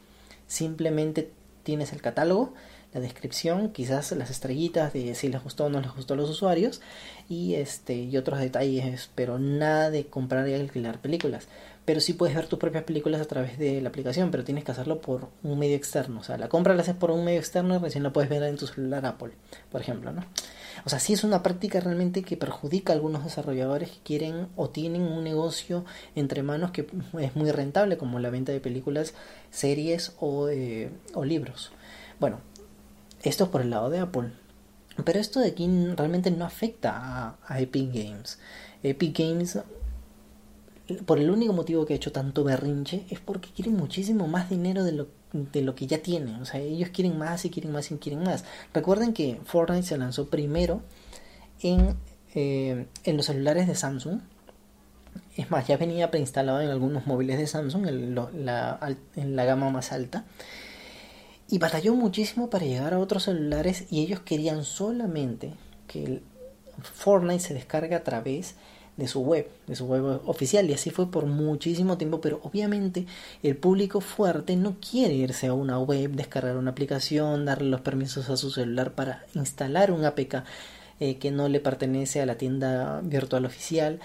Simplemente 0.46 1.30
tienes 1.62 1.92
el 1.92 2.00
catálogo, 2.00 2.54
la 2.92 3.00
descripción, 3.00 3.70
quizás 3.70 4.12
las 4.12 4.30
estrellitas 4.30 4.92
de 4.92 5.14
si 5.14 5.28
les 5.28 5.42
gustó 5.42 5.66
o 5.66 5.68
no 5.68 5.80
les 5.80 5.94
gustó 5.94 6.14
a 6.14 6.16
los 6.16 6.30
usuarios 6.30 6.80
y 7.28 7.54
este 7.54 7.94
y 7.94 8.16
otros 8.16 8.40
detalles, 8.40 9.10
pero 9.14 9.38
nada 9.38 9.90
de 9.90 10.06
comprar 10.06 10.48
y 10.48 10.54
alquilar 10.54 11.00
películas. 11.00 11.48
Pero 11.84 12.00
sí 12.00 12.12
puedes 12.12 12.36
ver 12.36 12.46
tus 12.46 12.58
propias 12.58 12.84
películas 12.84 13.20
a 13.20 13.24
través 13.24 13.58
de 13.58 13.80
la 13.80 13.88
aplicación, 13.88 14.30
pero 14.30 14.44
tienes 14.44 14.64
que 14.64 14.72
hacerlo 14.72 15.00
por 15.00 15.28
un 15.42 15.58
medio 15.58 15.76
externo. 15.76 16.20
O 16.20 16.22
sea, 16.22 16.36
la 16.36 16.48
compra 16.48 16.74
la 16.74 16.82
haces 16.82 16.94
por 16.94 17.10
un 17.10 17.24
medio 17.24 17.38
externo 17.38 17.74
y 17.74 17.78
recién 17.78 18.02
la 18.02 18.12
puedes 18.12 18.28
ver 18.28 18.42
en 18.42 18.56
tu 18.56 18.66
celular 18.66 19.06
Apple, 19.06 19.32
por 19.70 19.80
ejemplo, 19.80 20.12
¿no? 20.12 20.24
O 20.84 20.90
sea, 20.90 21.00
sí 21.00 21.12
es 21.12 21.24
una 21.24 21.42
práctica 21.42 21.80
realmente 21.80 22.22
que 22.22 22.36
perjudica 22.36 22.92
a 22.92 22.96
algunos 22.96 23.24
desarrolladores 23.24 23.90
que 23.90 23.98
quieren 24.04 24.48
o 24.54 24.70
tienen 24.70 25.02
un 25.02 25.24
negocio 25.24 25.84
entre 26.14 26.42
manos 26.42 26.70
que 26.70 26.86
es 27.18 27.36
muy 27.36 27.50
rentable, 27.50 27.96
como 27.96 28.18
la 28.18 28.30
venta 28.30 28.52
de 28.52 28.60
películas, 28.60 29.14
series 29.50 30.12
o, 30.20 30.48
eh, 30.48 30.90
o 31.14 31.24
libros. 31.24 31.72
Bueno, 32.20 32.40
esto 33.22 33.44
es 33.44 33.50
por 33.50 33.60
el 33.60 33.70
lado 33.70 33.90
de 33.90 33.98
Apple. 33.98 34.32
Pero 35.04 35.20
esto 35.20 35.40
de 35.40 35.48
aquí 35.48 35.68
realmente 35.96 36.30
no 36.30 36.44
afecta 36.44 37.36
a, 37.46 37.60
Epic 37.60 37.92
Games. 37.92 38.38
Epic 38.82 39.16
Games 39.18 39.58
por 41.04 41.18
el 41.18 41.30
único 41.30 41.52
motivo 41.52 41.84
que 41.84 41.92
ha 41.92 41.96
hecho 41.96 42.12
tanto 42.12 42.44
berrinche 42.44 43.04
es 43.10 43.20
porque 43.20 43.50
quieren 43.50 43.76
muchísimo 43.76 44.26
más 44.26 44.48
dinero 44.48 44.84
de 44.84 44.92
lo, 44.92 45.08
de 45.32 45.62
lo 45.62 45.74
que 45.74 45.86
ya 45.86 45.98
tienen. 45.98 46.36
O 46.36 46.44
sea, 46.44 46.60
ellos 46.60 46.88
quieren 46.90 47.18
más 47.18 47.44
y 47.44 47.50
quieren 47.50 47.72
más 47.72 47.90
y 47.90 47.96
quieren 47.96 48.22
más. 48.22 48.44
Recuerden 48.72 49.12
que 49.12 49.40
Fortnite 49.44 49.86
se 49.86 49.98
lanzó 49.98 50.28
primero 50.28 50.80
en, 51.60 51.96
eh, 52.34 52.86
en 53.04 53.16
los 53.16 53.26
celulares 53.26 53.66
de 53.66 53.74
Samsung. 53.74 54.20
Es 55.36 55.50
más, 55.50 55.66
ya 55.66 55.76
venía 55.76 56.10
preinstalado 56.10 56.60
en 56.60 56.70
algunos 56.70 57.06
móviles 57.06 57.38
de 57.38 57.46
Samsung 57.46 57.86
en, 57.86 58.14
la, 58.14 58.96
en 59.14 59.36
la 59.36 59.44
gama 59.44 59.70
más 59.70 59.92
alta. 59.92 60.24
Y 61.50 61.58
batalló 61.58 61.94
muchísimo 61.94 62.50
para 62.50 62.66
llegar 62.66 62.94
a 62.94 62.98
otros 62.98 63.24
celulares 63.24 63.86
y 63.90 64.02
ellos 64.02 64.20
querían 64.20 64.64
solamente 64.64 65.54
que 65.86 66.04
el 66.04 66.22
Fortnite 66.82 67.40
se 67.40 67.54
descargue 67.54 67.94
a 67.94 68.04
través 68.04 68.54
de 68.98 69.06
su 69.06 69.20
web, 69.20 69.48
de 69.66 69.76
su 69.76 69.86
web 69.86 70.20
oficial 70.26 70.68
y 70.68 70.74
así 70.74 70.90
fue 70.90 71.10
por 71.10 71.24
muchísimo 71.24 71.96
tiempo, 71.96 72.20
pero 72.20 72.40
obviamente 72.42 73.06
el 73.44 73.56
público 73.56 74.00
fuerte 74.00 74.56
no 74.56 74.76
quiere 74.80 75.14
irse 75.14 75.46
a 75.46 75.54
una 75.54 75.78
web, 75.78 76.10
descargar 76.10 76.56
una 76.56 76.72
aplicación, 76.72 77.44
darle 77.44 77.70
los 77.70 77.80
permisos 77.80 78.28
a 78.28 78.36
su 78.36 78.50
celular 78.50 78.92
para 78.94 79.24
instalar 79.34 79.92
un 79.92 80.04
APK 80.04 80.42
eh, 80.98 81.16
que 81.18 81.30
no 81.30 81.48
le 81.48 81.60
pertenece 81.60 82.20
a 82.20 82.26
la 82.26 82.36
tienda 82.36 83.00
virtual 83.02 83.44
oficial 83.44 84.00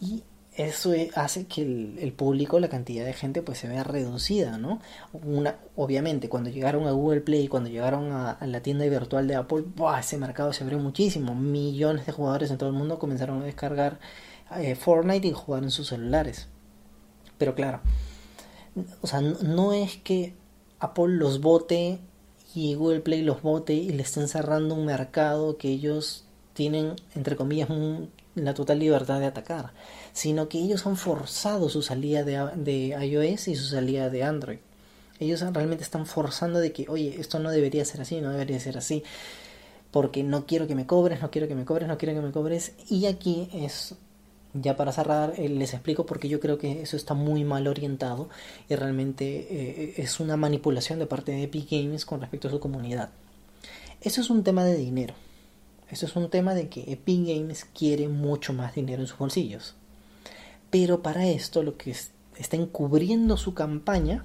y 0.00 0.24
eso 0.56 0.92
hace 1.14 1.46
que 1.46 1.62
el, 1.62 2.12
público, 2.12 2.58
la 2.58 2.68
cantidad 2.68 3.04
de 3.04 3.12
gente, 3.12 3.42
pues 3.42 3.58
se 3.58 3.68
vea 3.68 3.84
reducida, 3.84 4.56
¿no? 4.56 4.80
Obviamente, 5.76 6.30
cuando 6.30 6.48
llegaron 6.48 6.86
a 6.86 6.92
Google 6.92 7.20
Play, 7.20 7.48
cuando 7.48 7.68
llegaron 7.68 8.10
a, 8.12 8.38
la 8.40 8.60
tienda 8.60 8.86
virtual 8.86 9.28
de 9.28 9.34
Apple, 9.34 9.64
ese 9.98 10.16
mercado 10.16 10.52
se 10.54 10.64
abrió 10.64 10.78
muchísimo. 10.78 11.34
Millones 11.34 12.06
de 12.06 12.12
jugadores 12.12 12.50
en 12.50 12.58
todo 12.58 12.70
el 12.70 12.74
mundo 12.74 12.98
comenzaron 12.98 13.42
a 13.42 13.44
descargar 13.44 13.98
eh, 14.56 14.74
Fortnite 14.74 15.28
y 15.28 15.32
jugar 15.32 15.62
en 15.62 15.70
sus 15.70 15.88
celulares. 15.88 16.48
Pero 17.36 17.54
claro, 17.54 17.80
o 19.02 19.06
sea, 19.06 19.20
no, 19.20 19.74
es 19.74 19.96
que 19.98 20.34
Apple 20.78 21.08
los 21.08 21.40
vote 21.40 21.98
y 22.54 22.74
Google 22.74 23.00
Play 23.00 23.22
los 23.22 23.42
vote 23.42 23.74
y 23.74 23.90
le 23.90 24.02
estén 24.02 24.28
cerrando 24.28 24.74
un 24.74 24.86
mercado 24.86 25.58
que 25.58 25.68
ellos 25.68 26.24
tienen, 26.54 26.94
entre 27.14 27.36
comillas, 27.36 27.68
la 28.36 28.54
total 28.54 28.78
libertad 28.78 29.18
de 29.18 29.26
atacar 29.26 29.72
sino 30.16 30.48
que 30.48 30.58
ellos 30.58 30.86
han 30.86 30.96
forzado 30.96 31.68
su 31.68 31.82
salida 31.82 32.24
de, 32.24 32.96
iOS 33.06 33.48
y 33.48 33.54
su 33.54 33.66
salida 33.66 34.08
de 34.08 34.24
Android. 34.24 34.58
Ellos 35.20 35.42
realmente 35.52 35.84
están 35.84 36.06
forzando 36.06 36.58
de 36.58 36.72
que, 36.72 36.86
oye, 36.88 37.16
esto 37.20 37.38
no 37.38 37.50
debería 37.50 37.84
ser 37.84 38.00
así, 38.00 38.22
no 38.22 38.30
debería 38.30 38.58
ser 38.58 38.78
así, 38.78 39.04
porque 39.90 40.22
no 40.22 40.46
quiero 40.46 40.66
que 40.66 40.74
me 40.74 40.86
cobres, 40.86 41.20
no 41.20 41.30
quiero 41.30 41.48
que 41.48 41.54
me 41.54 41.66
cobres, 41.66 41.86
no 41.86 41.98
quiero 41.98 42.14
que 42.14 42.26
me 42.26 42.32
cobres. 42.32 42.72
Y 42.88 43.04
aquí 43.04 43.50
es, 43.52 43.94
ya 44.54 44.74
para 44.74 44.90
cerrar, 44.90 45.34
eh, 45.36 45.50
les 45.50 45.74
explico 45.74 46.06
porque 46.06 46.30
yo 46.30 46.40
creo 46.40 46.56
que 46.56 46.80
eso 46.80 46.96
está 46.96 47.12
muy 47.12 47.44
mal 47.44 47.66
orientado 47.68 48.30
y 48.70 48.74
realmente 48.74 49.46
eh, 49.50 49.94
es 49.98 50.18
una 50.18 50.38
manipulación 50.38 50.98
de 50.98 51.06
parte 51.06 51.32
de 51.32 51.42
Epic 51.42 51.70
Games 51.70 52.06
con 52.06 52.22
respecto 52.22 52.48
a 52.48 52.52
su 52.52 52.58
comunidad. 52.58 53.10
Eso 54.00 54.22
es 54.22 54.30
un 54.30 54.42
tema 54.42 54.64
de 54.64 54.76
dinero. 54.76 55.12
Eso 55.90 56.06
es 56.06 56.16
un 56.16 56.30
tema 56.30 56.54
de 56.54 56.68
que 56.68 56.92
Epic 56.92 57.26
Games 57.26 57.64
quiere 57.64 58.08
mucho 58.08 58.52
más 58.52 58.74
dinero 58.74 59.02
en 59.02 59.08
sus 59.08 59.18
bolsillos. 59.18 59.74
Pero 60.70 61.02
para 61.02 61.26
esto 61.26 61.62
lo 61.62 61.76
que 61.76 61.90
está 61.90 62.56
encubriendo 62.56 63.36
su 63.36 63.54
campaña 63.54 64.24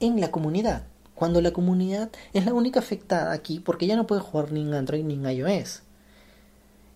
en 0.00 0.20
la 0.20 0.30
comunidad. 0.30 0.84
Cuando 1.14 1.42
la 1.42 1.52
comunidad 1.52 2.10
es 2.32 2.46
la 2.46 2.54
única 2.54 2.80
afectada 2.80 3.32
aquí 3.32 3.60
porque 3.60 3.86
ya 3.86 3.96
no 3.96 4.06
puede 4.06 4.22
jugar 4.22 4.52
ni 4.52 4.62
en 4.62 4.72
Android 4.72 5.04
ni 5.04 5.14
en 5.14 5.30
iOS. 5.30 5.82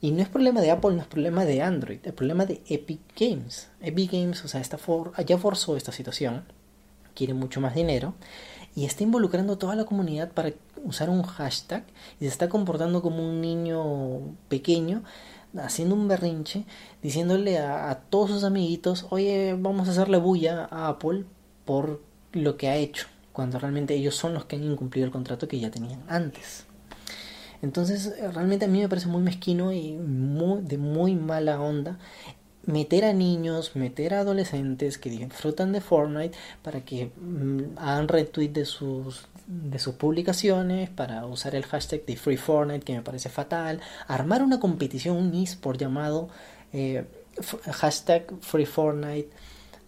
Y 0.01 0.11
no 0.13 0.23
es 0.23 0.29
problema 0.29 0.61
de 0.61 0.71
Apple, 0.71 0.95
no 0.95 1.03
es 1.03 1.07
problema 1.07 1.45
de 1.45 1.63
Android, 1.63 1.99
es 2.03 2.13
problema 2.13 2.47
de 2.47 2.63
Epic 2.67 3.01
Games. 3.19 3.69
Epic 3.81 4.13
Games, 4.13 4.45
o 4.45 4.49
sea, 4.49 4.61
está 4.61 4.79
for 4.79 5.13
ya 5.25 5.39
forzó 5.39 5.77
esta 5.77 5.93
situación, 5.93 6.45
quiere 7.15 7.33
mucho 7.33 7.61
más 7.61 7.75
dinero 7.75 8.15
y 8.75 8.85
está 8.85 9.05
involucrando 9.05 9.55
a 9.55 9.59
toda 9.59 9.77
la 9.77 9.85
comunidad 9.85 10.33
para 10.33 10.53
usar 10.85 11.11
un 11.11 11.23
hashtag 11.23 11.85
y 12.21 12.25
se 12.25 12.31
está 12.31 12.49
comportando 12.49 13.03
como 13.03 13.27
un 13.27 13.41
niño 13.41 14.37
pequeño 14.49 15.03
haciendo 15.57 15.95
un 15.95 16.09
berrinche, 16.09 16.65
diciéndole 17.03 17.59
a, 17.59 17.95
todos 18.11 18.31
sus 18.31 18.45
amiguitos, 18.45 19.07
oye, 19.11 19.57
vamos 19.59 19.89
a 19.89 19.93
hacerle 19.93 20.17
bulla 20.17 20.69
a 20.71 20.89
Apple 20.89 21.25
por 21.65 22.03
lo 22.33 22.57
que 22.57 22.69
ha 22.69 22.77
hecho, 22.77 23.07
cuando 23.33 23.59
realmente 23.59 23.95
ellos 23.95 24.17
son 24.17 24.35
los 24.35 24.47
que 24.47 24.57
han 24.57 24.65
incumplido 24.65 25.07
el 25.07 25.13
contrato 25.13 25.47
que 25.47 25.61
ya 25.61 25.71
tenían 25.71 26.03
antes. 26.09 26.67
Entonces, 27.63 28.15
realmente 28.35 28.65
a 28.65 28.69
mí 28.69 28.81
me 28.81 28.89
parece 28.89 29.07
muy 29.07 29.23
mezquino 29.23 29.73
y 29.73 29.93
muy, 29.93 30.63
de 30.63 30.77
muy 30.77 31.15
mala 31.15 31.61
onda 31.61 31.99
meter 32.67 33.05
a 33.05 33.13
niños, 33.13 33.75
meter 33.75 34.15
a 34.15 34.21
adolescentes 34.21 34.99
que 34.99 35.11
disfrutan 35.11 35.73
de 35.73 35.81
Fortnite 35.81 36.37
para 36.63 36.81
que 36.81 37.11
mm, 37.17 37.79
hagan 37.79 38.09
retweet 38.09 38.49
de 38.49 38.65
sus 38.65 39.27
de 39.47 39.79
sus 39.79 39.97
publicaciones 39.97 40.89
para 40.89 41.27
usar 41.27 41.55
el 41.55 41.65
hashtag 41.65 42.07
de 42.07 42.17
Free 42.17 42.39
Fortnite 42.39 42.85
que 42.85 42.95
me 42.95 43.03
parece 43.03 43.29
fatal, 43.29 43.81
armar 44.09 44.43
una 44.43 44.59
competición, 44.59 45.17
un 45.17 45.35
eSport 45.35 45.79
llamado 45.79 46.31
eh, 46.73 47.05
hashtag 47.71 48.33
Free 48.41 48.67
Fortnite, 48.67 49.29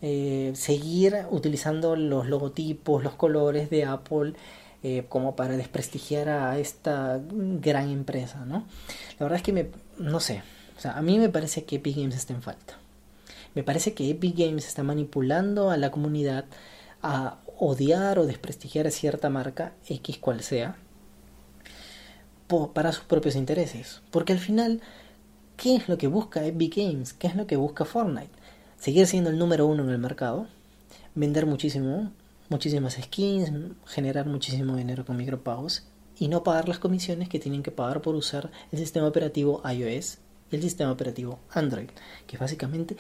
eh, 0.03 0.53
seguir 0.55 1.27
utilizando 1.31 1.97
los 1.97 2.27
logotipos, 2.27 3.03
los 3.03 3.15
colores 3.15 3.71
de 3.71 3.85
Apple 3.85 4.35
eh, 4.83 5.07
como 5.09 5.35
para 5.37 5.57
desprestigiar 5.57 6.29
a 6.29 6.59
esta 6.59 7.21
gran 7.31 7.91
empresa, 7.91 8.45
¿no? 8.45 8.67
La 9.19 9.25
verdad 9.25 9.37
es 9.39 9.43
que 9.43 9.53
me, 9.53 9.69
no 9.99 10.21
sé, 10.21 10.43
a 10.85 11.03
mí 11.03 11.19
me 11.19 11.29
parece 11.29 11.65
que 11.65 11.77
Epic 11.77 11.97
Games 11.97 12.17
está 12.17 12.35
en 12.35 12.43
falta. 12.43 12.79
Me 13.55 13.63
parece 13.63 13.95
que 13.95 14.11
Epic 14.11 14.37
Games 14.37 14.67
está 14.67 14.83
manipulando 14.83 15.71
a 15.71 15.77
la 15.77 15.91
comunidad 15.91 16.45
a 17.03 17.39
odiar 17.59 18.19
o 18.19 18.27
desprestigiar 18.27 18.87
a 18.87 18.91
cierta 18.91 19.31
marca, 19.31 19.73
X 19.89 20.19
cual 20.19 20.43
sea, 20.43 20.77
para 22.75 22.93
sus 22.93 23.05
propios 23.05 23.35
intereses. 23.35 24.03
Porque 24.11 24.33
al 24.33 24.39
final, 24.39 24.83
¿qué 25.57 25.77
es 25.77 25.89
lo 25.89 25.97
que 25.97 26.07
busca 26.07 26.45
Epic 26.45 26.77
Games? 26.77 27.15
¿Qué 27.15 27.27
es 27.27 27.35
lo 27.35 27.47
que 27.47 27.57
busca 27.57 27.85
Fortnite? 27.85 28.31
Seguir 28.79 29.07
siendo 29.07 29.31
el 29.31 29.39
número 29.39 29.67
uno 29.67 29.83
en 29.85 29.91
el 29.91 29.99
mercado, 29.99 30.47
vender 31.15 31.47
muchísimo, 31.47 32.13
muchísimas 32.51 32.95
skins, 32.95 33.51
generar 33.87 34.27
muchísimo 34.27 34.77
dinero 34.77 35.07
con 35.07 35.17
micropagos 35.17 35.85
y 36.19 36.29
no 36.29 36.45
pagar 36.45 36.69
las 36.69 36.79
comisiones 36.79 37.29
que 37.29 37.39
tienen 37.39 37.63
que 37.63 37.71
pagar 37.71 38.03
por 38.03 38.15
usar 38.15 38.51
el 38.71 38.79
sistema 38.79 39.09
operativo 39.09 39.63
iOS 39.69 40.19
el 40.51 40.63
sistema 40.63 40.93
operativo 40.93 41.39
Android, 41.51 41.89
que 42.27 42.37
es 42.37 42.41
básicamente 42.41 42.97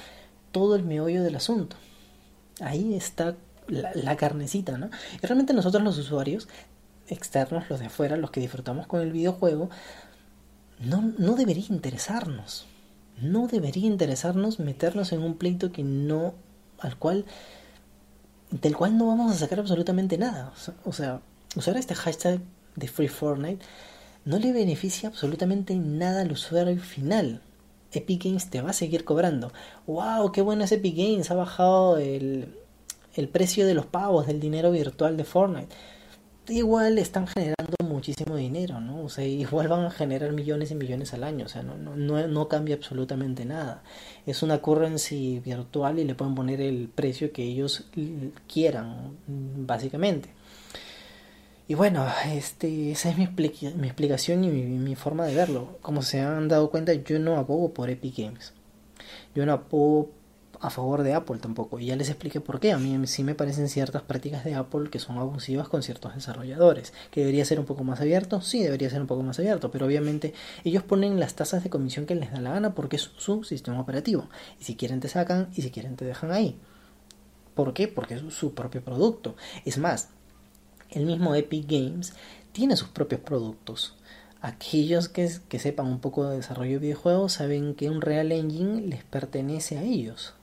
todo 0.52 0.76
el 0.76 0.84
meollo 0.84 1.22
del 1.22 1.36
asunto. 1.36 1.76
Ahí 2.60 2.94
está 2.94 3.36
la, 3.68 4.16
carnecita, 4.16 4.78
¿no? 4.78 4.90
Y 5.22 5.26
realmente 5.26 5.52
nosotros 5.52 5.82
los 5.82 5.98
usuarios 5.98 6.48
externos, 7.08 7.68
los 7.68 7.80
de 7.80 7.86
afuera, 7.86 8.16
los 8.16 8.30
que 8.30 8.40
disfrutamos 8.40 8.86
con 8.86 9.00
el 9.00 9.12
videojuego, 9.12 9.70
no, 10.80 11.12
no 11.18 11.34
debería 11.34 11.66
interesarnos. 11.68 12.66
No 13.20 13.46
debería 13.46 13.86
interesarnos 13.86 14.58
meternos 14.58 15.12
en 15.12 15.22
un 15.22 15.36
pleito 15.36 15.72
que 15.72 15.82
no, 15.82 16.34
al 16.78 16.96
cual, 16.98 17.24
del 18.50 18.76
cual 18.76 18.98
no 18.98 19.06
vamos 19.06 19.32
a 19.32 19.38
sacar 19.38 19.60
absolutamente 19.60 20.18
nada. 20.18 20.52
O 20.84 20.92
sea, 20.92 21.20
usar 21.54 21.76
este 21.76 21.94
hashtag 21.94 22.40
de 22.74 22.88
Free 22.88 23.08
Fortnite 23.08 23.64
no 24.26 24.40
le 24.40 24.52
beneficia 24.52 25.09
absolutamente 25.09 25.75
nada 25.76 26.23
al 26.23 26.33
usuario 26.33 26.78
final. 26.83 27.40
Epic 27.92 28.25
Games 28.25 28.50
te 28.50 28.61
va 28.61 28.71
a 28.71 28.75
seguir 28.75 29.04
cobrando. 29.04 29.52
¡Wow! 29.87 30.33
¡Qué 30.33 30.42
bueno 30.42 30.64
es 30.64 30.73
Epic 30.73 30.97
Games! 30.97 31.30
Ha 31.30 31.37
bajado 31.37 31.97
el, 31.97 32.52
el 33.14 33.28
precio 33.28 33.66
de 33.66 33.75
los 33.75 33.87
pavos 33.87 34.26
del 34.26 34.40
dinero 34.40 34.73
virtual 34.73 35.16
de 35.16 35.23
Fortnite. 35.23 35.75
Igual 36.49 36.99
están 36.99 37.28
generando 37.28 37.76
muchísimo 37.85 38.35
dinero, 38.35 38.80
¿no? 38.80 39.04
O 39.04 39.09
sea, 39.09 39.25
igual 39.25 39.68
van 39.68 39.85
a 39.85 39.90
generar 39.90 40.33
millones 40.33 40.73
y 40.73 40.75
millones 40.75 41.14
al 41.14 41.23
año, 41.23 41.47
o 41.47 41.49
sea, 41.49 41.62
no, 41.62 41.76
no, 41.76 42.26
no 42.28 42.49
cambia 42.49 42.75
absolutamente 42.75 43.45
nada. 43.45 43.83
Es 44.26 44.42
una 44.42 44.59
currency 44.59 45.38
virtual 45.38 46.00
y 46.00 46.04
le 46.04 46.16
pueden 46.16 46.35
poner 46.35 46.61
el 46.61 46.88
precio 46.88 47.33
que 47.33 47.45
ellos 47.45 47.85
quieran, 48.52 49.16
básicamente. 49.28 50.36
Y 51.68 51.75
bueno, 51.75 52.06
este, 52.26 52.92
esa 52.92 53.11
es 53.11 53.18
mi, 53.18 53.25
explicación 53.25 54.44
y 54.44 54.49
mi, 54.49 54.62
mi, 54.62 54.94
forma 54.94 55.26
de 55.26 55.35
verlo. 55.35 55.78
Como 55.82 56.02
se 56.02 56.20
han 56.20 56.46
dado 56.46 56.70
cuenta, 56.70 56.92
yo 56.92 57.18
no 57.18 57.37
abogo 57.37 57.75
por 57.75 57.90
Epic 57.90 58.18
Games. 58.18 58.52
Yo 59.35 59.44
no 59.46 59.52
abogo 59.52 60.11
a 60.61 60.70
favor 60.70 61.02
de 61.02 61.14
Apple 61.14 61.38
tampoco. 61.38 61.78
Y 61.78 61.87
ya 61.87 61.96
les 61.96 62.08
expliqué 62.08 62.40
por 62.40 62.61
qué. 62.61 62.73
A 62.73 62.78
mí 62.78 63.06
sí 63.06 63.25
me 63.25 63.35
parecen 63.35 63.68
ciertas 63.68 64.02
prácticas 64.02 64.44
de 64.44 64.54
Apple 64.54 64.90
que 64.90 64.99
son 64.99 65.18
abusivas 65.18 65.68
con 65.68 65.82
ciertos 65.82 66.14
desarrolladores. 66.14 66.92
¿Que 67.11 67.20
debería 67.20 67.44
ser 67.44 67.58
un 67.58 67.66
poco 67.66 67.85
más 67.85 68.00
abierto? 68.00 68.40
Sí, 68.40 68.62
debería 68.62 68.90
ser 68.90 69.00
un 69.00 69.06
poco 69.06 69.23
más 69.23 69.38
abierto. 69.38 69.70
Pero 69.70 69.87
obviamente 69.87 70.35
ellos 70.64 70.82
ponen 70.82 71.20
las 71.20 71.35
tasas 71.35 71.64
de 71.64 71.70
comisión 71.70 72.06
que 72.06 72.14
les 72.14 72.30
da 72.30 72.40
la 72.40 72.52
gana 72.52 72.75
porque 72.75 72.96
es 72.96 73.11
su 73.16 73.44
sistema 73.44 73.80
operativo. 73.80 74.28
Y 74.61 74.64
si 74.64 74.76
quieren 74.76 75.00
te 75.00 75.08
sacan 75.08 75.49
y 75.54 75.62
si 75.62 75.70
quieren 75.70 75.96
te 75.96 76.04
dejan 76.04 76.30
ahí. 76.30 76.56
¿Por 77.54 77.73
qué? 77.73 77.88
Porque 77.88 78.14
es 78.14 78.23
su 78.35 78.54
propio 78.54 78.82
producto. 78.82 79.35
Es 79.64 79.78
más, 79.78 80.11
el 80.90 81.07
mismo 81.07 81.35
Epic 81.35 81.66
Games 81.69 82.12
tiene 82.52 82.76
sus 82.76 82.88
propios 82.88 83.21
productos 83.21 83.95
aquellos 84.40 85.09
que, 85.09 85.31
que, 85.49 85.59
sepan 85.59 85.87
un 85.87 85.99
poco 86.00 86.28
de 86.28 86.37
desarrollo 86.37 86.75
de 86.75 86.78
videojuegos 86.78 87.33
saben 87.35 87.75
que 87.75 87.90
un 87.90 88.00
Real 88.00 88.33
Engine 88.33 88.83
les 88.83 89.02
pertenece 89.05 89.78
a 89.78 89.83
ellos 89.83 90.35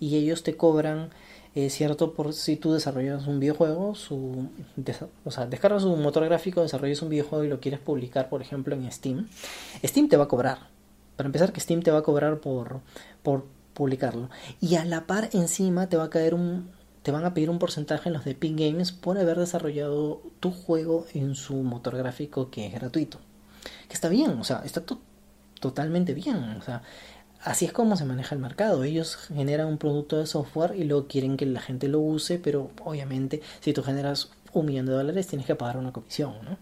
y 0.00 0.16
ellos 0.16 0.42
te 0.42 0.56
cobran 0.56 1.10
eh, 1.54 1.70
cierto 1.70 2.14
por 2.14 2.32
si 2.32 2.56
tú 2.56 2.72
desarrollas 2.72 3.28
un 3.28 3.38
videojuego, 3.38 3.94
su, 3.94 4.48
o 5.24 5.30
sea, 5.30 5.46
descargas 5.46 5.84
un 5.84 6.02
motor 6.02 6.24
gráfico, 6.24 6.62
desarrollas 6.62 7.00
un 7.02 7.10
videojuego 7.10 7.44
y 7.44 7.48
lo 7.48 7.60
quieres 7.60 7.78
publicar, 7.78 8.28
por 8.28 8.42
ejemplo, 8.42 8.74
en 8.74 8.90
Steam, 8.90 9.28
Steam 9.84 10.08
te 10.08 10.16
va 10.16 10.24
a 10.24 10.28
cobrar. 10.28 10.58
Para 11.14 11.28
empezar, 11.28 11.52
que 11.52 11.60
Steam 11.60 11.82
te 11.82 11.92
va 11.92 11.98
a 11.98 12.02
cobrar 12.02 12.40
por, 12.40 12.80
por 13.22 13.46
publicarlo. 13.72 14.30
Y 14.60 14.74
a 14.74 14.84
la 14.84 15.06
par 15.06 15.30
encima 15.32 15.88
te 15.88 15.96
va 15.96 16.04
a 16.04 16.10
caer 16.10 16.34
un, 16.34 16.70
te 17.04 17.12
van 17.12 17.26
a 17.26 17.34
pedir 17.34 17.50
un 17.50 17.58
porcentaje 17.58 18.08
en 18.08 18.14
los 18.14 18.24
de 18.24 18.30
Epic 18.30 18.58
Games 18.58 18.90
por 18.90 19.18
haber 19.18 19.38
desarrollado 19.38 20.22
tu 20.40 20.50
juego 20.50 21.06
en 21.12 21.34
su 21.34 21.54
motor 21.56 21.98
gráfico 21.98 22.50
que 22.50 22.66
es 22.66 22.72
gratuito. 22.72 23.18
Que 23.88 23.92
está 23.92 24.08
bien, 24.08 24.30
o 24.40 24.44
sea, 24.44 24.62
está 24.64 24.82
totalmente 25.60 26.14
bien. 26.14 26.36
O 26.36 26.62
sea, 26.62 26.80
así 27.42 27.66
es 27.66 27.74
como 27.74 27.98
se 27.98 28.06
maneja 28.06 28.34
el 28.34 28.40
mercado. 28.40 28.84
Ellos 28.84 29.16
generan 29.16 29.66
un 29.66 29.76
producto 29.76 30.16
de 30.16 30.26
software 30.26 30.76
y 30.76 30.84
luego 30.84 31.06
quieren 31.06 31.36
que 31.36 31.44
la 31.44 31.60
gente 31.60 31.88
lo 31.88 32.00
use, 32.00 32.38
pero 32.38 32.70
obviamente 32.82 33.42
si 33.60 33.74
tú 33.74 33.82
generas 33.82 34.30
un 34.54 34.64
millón 34.64 34.86
de 34.86 34.92
dólares 34.92 35.26
tienes 35.26 35.46
que 35.46 35.56
pagar 35.56 35.76
una 35.76 35.92
comisión, 35.92 36.32
¿no? 36.42 36.56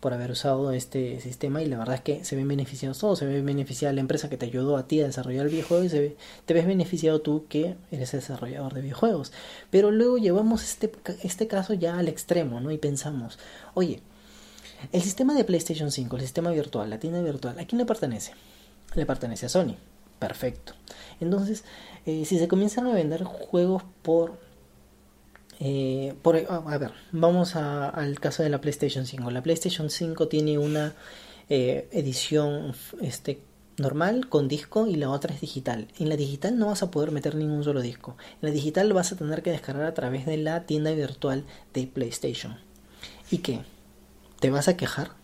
Por 0.00 0.12
haber 0.12 0.30
usado 0.30 0.72
este 0.72 1.20
sistema 1.20 1.62
y 1.62 1.66
la 1.66 1.78
verdad 1.78 1.96
es 1.96 2.00
que 2.00 2.24
se 2.24 2.36
ven 2.36 2.48
beneficiados 2.48 2.98
todos, 2.98 3.18
se 3.18 3.26
ve 3.26 3.42
beneficiada 3.42 3.92
la 3.92 4.00
empresa 4.00 4.28
que 4.28 4.36
te 4.36 4.46
ayudó 4.46 4.76
a 4.76 4.86
ti 4.86 5.00
a 5.00 5.06
desarrollar 5.06 5.46
el 5.46 5.52
videojuego 5.52 5.84
y 5.84 6.16
te 6.44 6.54
ves 6.54 6.66
beneficiado 6.66 7.20
tú 7.20 7.46
que 7.48 7.76
eres 7.90 8.12
desarrollador 8.12 8.74
de 8.74 8.82
videojuegos. 8.82 9.32
Pero 9.70 9.90
luego 9.90 10.18
llevamos 10.18 10.62
este, 10.64 10.92
este 11.22 11.46
caso 11.46 11.74
ya 11.74 11.98
al 11.98 12.08
extremo, 12.08 12.60
¿no? 12.60 12.70
Y 12.70 12.78
pensamos, 12.78 13.38
oye, 13.74 14.00
el 14.92 15.02
sistema 15.02 15.34
de 15.34 15.44
PlayStation 15.44 15.90
5, 15.90 16.16
el 16.16 16.22
sistema 16.22 16.50
virtual, 16.50 16.88
la 16.90 16.98
tienda 16.98 17.22
virtual, 17.22 17.58
¿a 17.58 17.66
quién 17.66 17.78
le 17.78 17.86
pertenece? 17.86 18.32
Le 18.94 19.06
pertenece 19.06 19.46
a 19.46 19.48
Sony. 19.48 19.76
Perfecto. 20.18 20.74
Entonces, 21.20 21.64
eh, 22.04 22.24
si 22.26 22.38
se 22.38 22.46
comienzan 22.46 22.86
a 22.86 22.92
vender 22.92 23.24
juegos 23.24 23.82
por 24.02 24.38
eh, 25.60 26.14
por, 26.22 26.36
a 26.36 26.78
ver, 26.78 26.92
vamos 27.12 27.54
al 27.54 28.18
caso 28.18 28.42
de 28.42 28.48
la 28.48 28.60
PlayStation 28.62 29.04
5. 29.04 29.30
La 29.30 29.42
PlayStation 29.42 29.90
5 29.90 30.26
tiene 30.26 30.58
una 30.58 30.94
eh, 31.50 31.86
edición 31.92 32.72
este, 33.02 33.42
normal 33.76 34.28
con 34.30 34.48
disco 34.48 34.86
y 34.86 34.96
la 34.96 35.10
otra 35.10 35.34
es 35.34 35.42
digital. 35.42 35.88
En 35.98 36.08
la 36.08 36.16
digital 36.16 36.58
no 36.58 36.66
vas 36.68 36.82
a 36.82 36.90
poder 36.90 37.10
meter 37.10 37.34
ningún 37.34 37.62
solo 37.62 37.82
disco. 37.82 38.16
En 38.40 38.48
la 38.48 38.50
digital 38.50 38.90
vas 38.94 39.12
a 39.12 39.16
tener 39.16 39.42
que 39.42 39.50
descargar 39.50 39.86
a 39.86 39.94
través 39.94 40.24
de 40.24 40.38
la 40.38 40.64
tienda 40.64 40.92
virtual 40.92 41.44
de 41.74 41.86
PlayStation. 41.86 42.56
¿Y 43.30 43.38
qué? 43.38 43.60
¿Te 44.40 44.50
vas 44.50 44.68
a 44.68 44.78
quejar? 44.78 45.19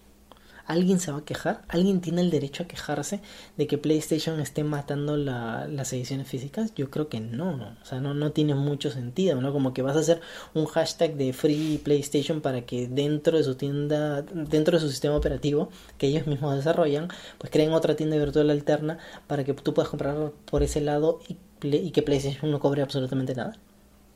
¿Alguien 0.66 0.99
se 0.99 1.12
va 1.12 1.18
a 1.18 1.25
quejar? 1.25 1.62
¿Alguien 1.68 2.00
tiene 2.00 2.20
el 2.20 2.30
derecho 2.30 2.64
a 2.64 2.66
quejarse 2.66 3.20
de 3.56 3.66
que 3.68 3.78
PlayStation 3.78 4.40
esté 4.40 4.64
matando 4.64 5.16
las 5.16 5.92
ediciones 5.92 6.26
físicas? 6.26 6.75
Yo 6.75 6.90
creo 6.90 7.08
que 7.08 7.20
no, 7.20 7.76
o 7.80 7.85
sea, 7.85 8.00
no, 8.00 8.14
no 8.14 8.32
tiene 8.32 8.54
mucho 8.56 8.90
sentido, 8.90 9.40
¿no? 9.40 9.52
Como 9.52 9.73
que 9.73 9.82
vas 9.82 9.96
a 9.96 10.00
hacer 10.00 10.20
un 10.54 10.66
hashtag 10.66 11.14
de 11.14 11.32
Free 11.32 11.80
PlayStation 11.85 12.40
para 12.40 12.62
que 12.66 12.88
dentro 12.88 13.37
de 13.37 13.44
su 13.44 13.54
tienda, 13.54 14.23
dentro 14.23 14.76
de 14.76 14.80
su 14.80 14.90
sistema 14.90 15.14
operativo 15.16 15.68
que 15.99 16.08
ellos 16.08 16.26
mismos 16.26 16.56
desarrollan, 16.56 17.08
pues 17.38 17.52
creen 17.52 17.73
otra 17.73 17.94
tienda 17.94 18.16
virtual 18.16 18.50
alterna 18.50 18.99
para 19.28 19.44
que 19.44 19.54
tú 19.54 19.73
puedas 19.73 19.88
comprar 19.88 20.32
por 20.50 20.64
ese 20.64 20.80
lado 20.80 21.20
y, 21.62 21.90
que 21.90 22.02
PlayStation 22.02 22.50
no 22.50 22.58
cobre 22.58 22.82
absolutamente 22.82 23.35
nada. 23.35 23.56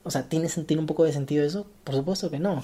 O 0.02 0.10
sea, 0.10 0.28
¿tiene, 0.28 0.48
¿tiene 0.48 0.80
un 0.80 0.86
poco 0.86 1.04
de 1.04 1.12
sentido 1.12 1.44
eso? 1.44 1.66
Por 1.84 1.94
supuesto 1.94 2.30
que 2.30 2.38
no. 2.38 2.62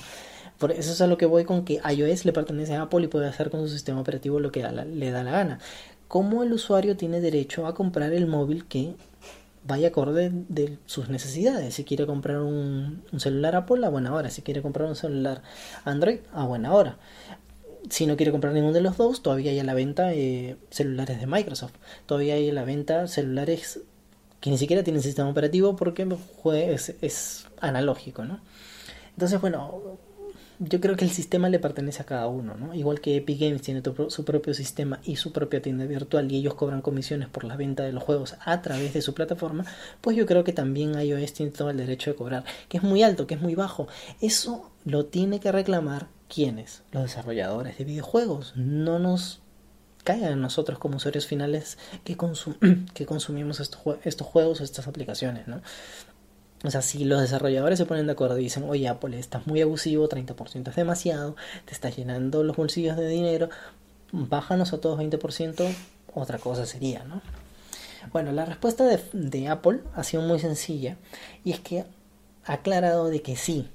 Por 0.58 0.72
eso 0.72 0.92
es 0.92 1.00
a 1.00 1.06
lo 1.06 1.18
que 1.18 1.26
voy 1.26 1.44
con 1.44 1.64
que 1.64 1.80
iOS 1.88 2.24
le 2.24 2.32
pertenece 2.32 2.74
a 2.74 2.82
Apple 2.82 3.04
y 3.04 3.08
puede 3.08 3.26
hacer 3.26 3.50
con 3.50 3.60
su 3.60 3.68
sistema 3.68 4.00
operativo 4.00 4.40
lo 4.40 4.50
que 4.50 4.62
le 4.62 5.10
da 5.10 5.22
la 5.22 5.30
gana. 5.30 5.58
¿Cómo 6.08 6.42
el 6.42 6.52
usuario 6.52 6.96
tiene 6.96 7.20
derecho 7.20 7.66
a 7.66 7.74
comprar 7.74 8.12
el 8.12 8.26
móvil 8.26 8.66
que 8.66 8.94
vaya 9.64 9.88
acorde 9.88 10.30
de 10.32 10.78
sus 10.86 11.08
necesidades? 11.08 11.74
Si 11.74 11.84
quiere 11.84 12.06
comprar 12.06 12.38
un, 12.38 13.02
celular 13.18 13.56
Apple, 13.56 13.84
a 13.84 13.90
buena 13.90 14.14
hora. 14.14 14.30
Si 14.30 14.42
quiere 14.42 14.62
comprar 14.62 14.88
un 14.88 14.96
celular 14.96 15.42
Android, 15.84 16.20
a 16.32 16.44
buena 16.46 16.72
hora 16.72 16.98
si 17.88 18.04
no 18.04 18.16
quiere 18.16 18.32
comprar 18.32 18.52
ninguno 18.52 18.72
de 18.72 18.80
los 18.80 18.96
dos, 18.96 19.22
todavía 19.22 19.52
hay 19.52 19.60
a 19.60 19.62
la 19.62 19.72
venta 19.72 20.12
eh, 20.12 20.56
celulares 20.70 21.20
de 21.20 21.28
Microsoft. 21.28 21.74
Todavía 22.06 22.34
hay 22.34 22.50
a 22.50 22.52
la 22.52 22.64
venta 22.64 23.06
celulares 23.06 23.80
que 24.40 24.50
ni 24.50 24.58
siquiera 24.58 24.82
tienen 24.82 25.02
sistema 25.02 25.28
operativo 25.28 25.76
porque 25.76 26.04
es, 26.72 26.94
es 27.00 27.46
analógico, 27.60 28.24
¿no? 28.24 28.40
Entonces, 29.12 29.40
bueno, 29.40 29.98
yo 30.58 30.80
creo 30.80 30.96
que 30.96 31.04
el 31.04 31.10
sistema 31.10 31.48
le 31.48 31.58
pertenece 31.58 32.02
a 32.02 32.06
cada 32.06 32.26
uno, 32.26 32.54
¿no? 32.56 32.74
Igual 32.74 33.00
que 33.00 33.16
Epic 33.16 33.40
Games 33.40 33.62
tiene 33.62 33.82
su 34.08 34.24
propio 34.24 34.54
sistema 34.54 35.00
y 35.04 35.16
su 35.16 35.32
propia 35.32 35.62
tienda 35.62 35.84
virtual 35.84 36.30
y 36.30 36.36
ellos 36.36 36.54
cobran 36.54 36.82
comisiones 36.82 37.28
por 37.28 37.44
la 37.44 37.56
venta 37.56 37.82
de 37.82 37.92
los 37.92 38.02
juegos 38.02 38.36
a 38.44 38.62
través 38.62 38.94
de 38.94 39.02
su 39.02 39.14
plataforma, 39.14 39.64
pues 40.00 40.16
yo 40.16 40.26
creo 40.26 40.44
que 40.44 40.52
también 40.52 40.98
iOS 41.00 41.32
tiene 41.32 41.52
todo 41.52 41.70
el 41.70 41.76
derecho 41.76 42.10
de 42.10 42.16
cobrar, 42.16 42.44
que 42.68 42.78
es 42.78 42.82
muy 42.82 43.02
alto, 43.02 43.26
que 43.26 43.34
es 43.34 43.40
muy 43.40 43.54
bajo. 43.54 43.88
Eso 44.20 44.70
lo 44.84 45.06
tiene 45.06 45.40
que 45.40 45.52
reclamar 45.52 46.08
¿quiénes? 46.28 46.82
Los 46.92 47.04
desarrolladores 47.04 47.78
de 47.78 47.84
videojuegos. 47.84 48.54
No 48.56 48.98
nos 48.98 49.40
caigan 50.04 50.32
a 50.32 50.36
nosotros 50.36 50.78
como 50.78 50.96
usuarios 50.96 51.26
finales 51.26 51.78
que, 52.04 52.16
que 52.94 53.06
consumimos 53.06 53.60
estos, 53.60 53.80
estos 54.04 54.26
juegos, 54.26 54.60
estas 54.60 54.86
aplicaciones, 54.86 55.48
¿no? 55.48 55.62
O 56.64 56.70
sea, 56.70 56.82
si 56.82 57.04
los 57.04 57.20
desarrolladores 57.20 57.78
se 57.78 57.86
ponen 57.86 58.06
de 58.06 58.12
acuerdo 58.12 58.38
y 58.38 58.44
dicen, 58.44 58.64
oye 58.68 58.88
Apple, 58.88 59.18
estás 59.18 59.46
muy 59.46 59.60
abusivo, 59.60 60.08
30% 60.08 60.68
es 60.68 60.76
demasiado, 60.76 61.36
te 61.64 61.72
estás 61.72 61.96
llenando 61.96 62.42
los 62.42 62.56
bolsillos 62.56 62.96
de 62.96 63.08
dinero, 63.08 63.50
bájanos 64.12 64.72
a 64.72 64.80
todos 64.80 64.98
20%, 64.98 65.74
otra 66.14 66.38
cosa 66.38 66.64
sería, 66.64 67.04
¿no? 67.04 67.20
Bueno, 68.12 68.32
la 68.32 68.44
respuesta 68.44 68.84
de, 68.84 69.48
Apple 69.48 69.80
ha 69.94 70.04
sido 70.04 70.22
muy 70.22 70.38
sencilla 70.38 70.96
y 71.44 71.52
es 71.52 71.60
que 71.60 71.84
ha 72.44 72.52
aclarado 72.52 73.08
de 73.08 73.20
que 73.20 73.36
sí, 73.36 73.68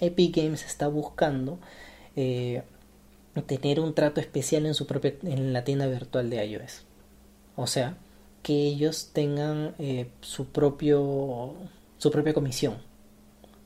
Epic 0.00 0.36
Games 0.36 0.64
está 0.64 0.88
buscando 0.88 1.58
eh, 2.16 2.62
tener 3.46 3.80
un 3.80 3.94
trato 3.94 4.20
especial 4.20 4.66
en 4.66 4.74
su 4.74 4.86
propia 4.86 5.14
en 5.22 5.52
la 5.52 5.64
tienda 5.64 5.86
virtual 5.86 6.30
de 6.30 6.44
iOS. 6.46 6.82
O 7.56 7.66
sea, 7.66 7.96
que 8.42 8.54
ellos 8.54 9.10
tengan 9.12 9.74
eh, 9.78 10.08
su 10.20 10.46
propio 10.46 11.54
su 11.98 12.10
propia 12.10 12.34
comisión 12.34 12.76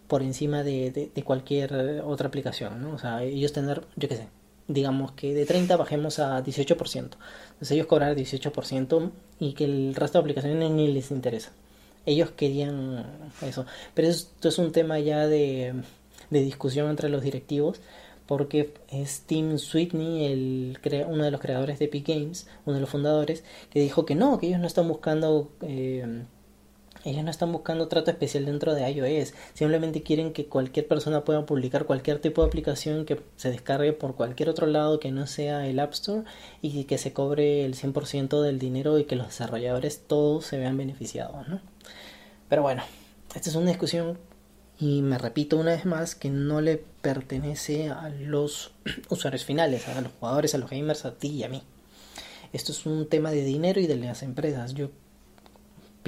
por 0.09 0.23
encima 0.23 0.63
de, 0.63 1.11
cualquier 1.25 2.03
otra 2.05 2.29
aplicación, 2.29 2.81
¿no? 2.81 2.93
O 2.93 2.99
sea, 2.99 3.23
ellos 3.23 3.53
tener, 3.53 3.83
yo 3.97 4.09
qué 4.09 4.17
sé, 4.17 4.29
digamos 4.67 5.13
que 5.13 5.35
de 5.35 5.45
30 5.45 5.77
bajemos 5.77 6.19
a 6.19 6.43
18%. 6.43 6.97
Entonces 6.97 7.71
ellos 7.71 7.87
cobrar 7.87 8.17
18% 8.17 9.11
y 9.39 9.53
que 9.53 9.65
el 9.65 9.95
resto 9.95 10.19
de 10.19 10.23
aplicaciones 10.23 10.71
ni 10.71 10.89
les 10.89 11.11
interesa. 11.11 11.53
Ellos 12.07 12.31
querían 12.31 13.05
eso. 13.43 13.67
Pero 13.93 14.09
esto 14.09 14.49
es 14.49 14.59
un 14.59 14.73
tema 14.73 14.99
ya 14.99 15.27
de, 15.27 15.75
de 16.31 16.41
discusión 16.41 16.89
entre 16.89 17.11
los 17.11 17.23
directivos 17.23 17.81
porque 18.27 18.75
es 18.91 19.23
Tim 19.23 19.59
Sweetney, 19.59 20.27
el, 20.27 20.79
uno 21.09 21.25
de 21.25 21.31
los 21.31 21.41
creadores 21.41 21.79
de 21.79 21.87
Epic 21.87 22.09
Games, 22.09 22.47
uno 22.67 22.75
de 22.75 22.81
los 22.83 22.91
fundadores, 22.91 23.43
que 23.71 23.81
dijo 23.81 24.05
que 24.05 24.15
no, 24.15 24.39
que 24.39 24.49
ellos 24.49 24.61
no 24.61 24.67
están 24.67 24.87
buscando... 24.87 25.51
Eh, 25.63 26.25
ellos 27.05 27.25
no 27.25 27.31
están 27.31 27.53
buscando 27.53 27.89
trato 27.89 28.11
especial 28.11 28.47
dentro 28.47 28.75
de 28.75 28.91
iOS, 28.91 29.35
simplemente 29.55 30.03
quieren 30.03 30.33
que 30.33 30.47
cualquier 30.47 30.89
persona 30.89 31.25
pueda 31.25 31.47
publicar 31.47 31.87
cualquier 31.87 32.21
tipo 32.21 32.43
de 32.43 32.49
aplicación 32.49 33.05
que 33.05 33.21
se 33.37 33.51
descargue 33.51 33.93
por 33.93 34.15
cualquier 34.15 34.49
otro 34.49 34.67
lado 34.67 35.01
que 35.01 35.11
no 35.11 35.27
sea 35.27 35.67
el 35.67 35.79
App 35.81 35.93
Store 35.93 36.25
y 36.61 36.85
que 36.85 36.99
se 36.99 37.13
cobre 37.13 37.65
el 37.65 37.75
100% 37.75 38.43
del 38.43 38.59
dinero 38.59 38.99
y 38.99 39.05
que 39.05 39.17
los 39.17 39.29
desarrolladores 39.29 40.03
todos 40.07 40.47
se 40.47 40.59
vean 40.59 40.77
beneficiados, 40.77 41.49
¿no? 41.49 41.61
Pero 42.49 42.63
bueno, 42.63 42.83
esta 43.35 43.51
es 43.51 43.57
una 43.57 43.71
discusión 43.71 44.19
y 44.81 45.03
me 45.03 45.19
repito 45.19 45.57
una 45.57 45.73
vez 45.73 45.85
más 45.85 46.15
que 46.15 46.31
no 46.31 46.61
le 46.61 46.79
pertenece 47.01 47.91
a 47.91 48.09
los 48.09 48.73
usuarios 49.09 49.45
finales, 49.45 49.89
a 49.89 50.01
los 50.01 50.13
jugadores, 50.19 50.55
a 50.55 50.59
los 50.59 50.71
gamers, 50.71 51.05
a 51.05 51.15
ti 51.15 51.29
y 51.29 51.45
a 51.45 51.49
mí. 51.49 51.63
Esto 52.53 52.73
es 52.73 52.87
un 52.87 53.09
tema 53.09 53.31
de 53.31 53.45
dinero 53.45 53.81
y 53.81 53.87
de 53.87 53.97
las 53.97 54.23
empresas. 54.23 54.75
Yo 54.75 54.91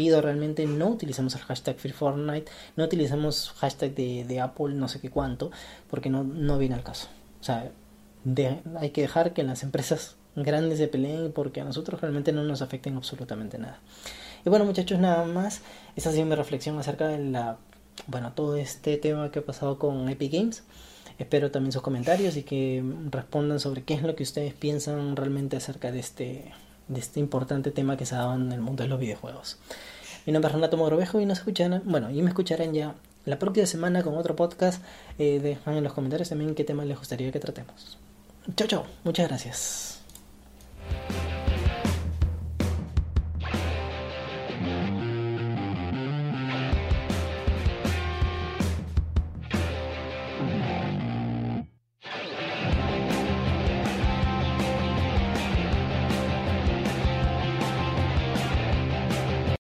realmente 0.09 0.67
no 0.67 0.89
utilicemos 0.89 1.35
el 1.35 1.43
hashtag 1.43 1.77
FreeFortnite, 1.77 2.51
no 2.77 2.85
utilicemos 2.85 3.51
hashtag 3.59 3.95
de, 3.95 4.41
Apple 4.41 4.75
no 4.75 4.89
sé 4.89 5.01
qué 5.01 5.11
cuánto, 5.11 5.51
porque 5.91 6.11
no, 6.11 6.25
no 6.25 6.59
viene 6.59 6.75
al 6.75 6.83
caso. 6.83 7.09
O 7.41 7.45
sea, 7.45 7.71
hay 8.79 8.91
que 8.91 9.03
dejar 9.03 9.33
que 9.33 9.43
las 9.43 9.63
empresas 9.63 10.17
grandes 10.37 10.79
se 10.79 10.89
peleen 10.89 11.33
porque 11.33 11.61
a 11.61 11.65
nosotros 11.65 12.01
realmente 12.01 12.33
no 12.33 12.45
nos 12.45 12.63
afecten 12.63 12.97
absolutamente 12.97 13.59
nada. 13.59 13.81
Y 14.45 14.49
bueno 14.49 14.65
muchachos, 14.65 14.99
nada 14.99 15.27
más, 15.27 15.61
esa 15.97 16.11
ha 16.11 16.13
sido 16.13 16.25
mi 16.25 16.35
reflexión 16.35 16.79
acerca 16.79 17.09
de 17.09 17.19
la, 17.19 17.59
bueno, 18.07 18.33
todo 18.33 18.57
este 18.57 18.97
tema 18.97 19.31
que 19.31 19.41
ha 19.41 19.45
pasado 19.45 19.79
con 19.79 20.09
Epic 20.09 20.33
Games. 20.33 20.63
Espero 21.19 21.51
también 21.51 21.73
sus 21.73 21.83
comentarios 21.83 22.39
y 22.39 22.45
que 22.45 22.83
respondan 23.11 23.61
sobre 23.61 23.83
qué 23.83 23.93
es 23.93 24.03
lo 24.03 24.17
que 24.17 24.23
ustedes 24.23 24.55
piensan 24.55 25.17
realmente 25.17 25.59
acerca 25.59 25.93
de 25.93 26.01
este 26.01 26.53
de 26.91 27.01
este 27.01 27.21
importante 27.21 27.71
tema 27.71 27.97
que 27.97 28.05
se 28.05 28.15
ha 28.15 28.19
dado 28.19 28.35
en 28.35 28.53
el 28.53 28.61
mundo 28.61 28.83
de 28.83 28.89
los 28.89 29.01
videojuegos. 29.01 29.59
Mi 30.27 30.33
nombre 30.33 30.49
es 30.49 30.55
Renato 30.55 30.77
Mogrovejo 30.77 31.21
y 31.21 31.27
nos 31.27 31.39
escuchan, 31.39 31.83
bueno, 31.87 32.11
y 32.11 32.21
me 32.21 32.29
escucharán 32.29 32.75
ya 32.75 32.95
la 33.25 33.39
próxima 33.39 33.67
semana 33.67 34.03
con 34.03 34.17
otro 34.17 34.37
podcast. 34.37 34.83
Eh, 35.19 35.41
dejan 35.41 35.77
en 35.77 35.85
los 35.85 35.93
comentarios 35.93 36.29
también 36.29 36.55
qué 36.55 36.65
tema 36.65 36.85
les 36.85 36.99
gustaría 36.99 37.33
que 37.33 37.41
tratemos. 37.41 37.99
Chao, 38.57 38.69
chao. 38.69 38.87
Muchas 39.05 39.29
gracias. 39.29 40.01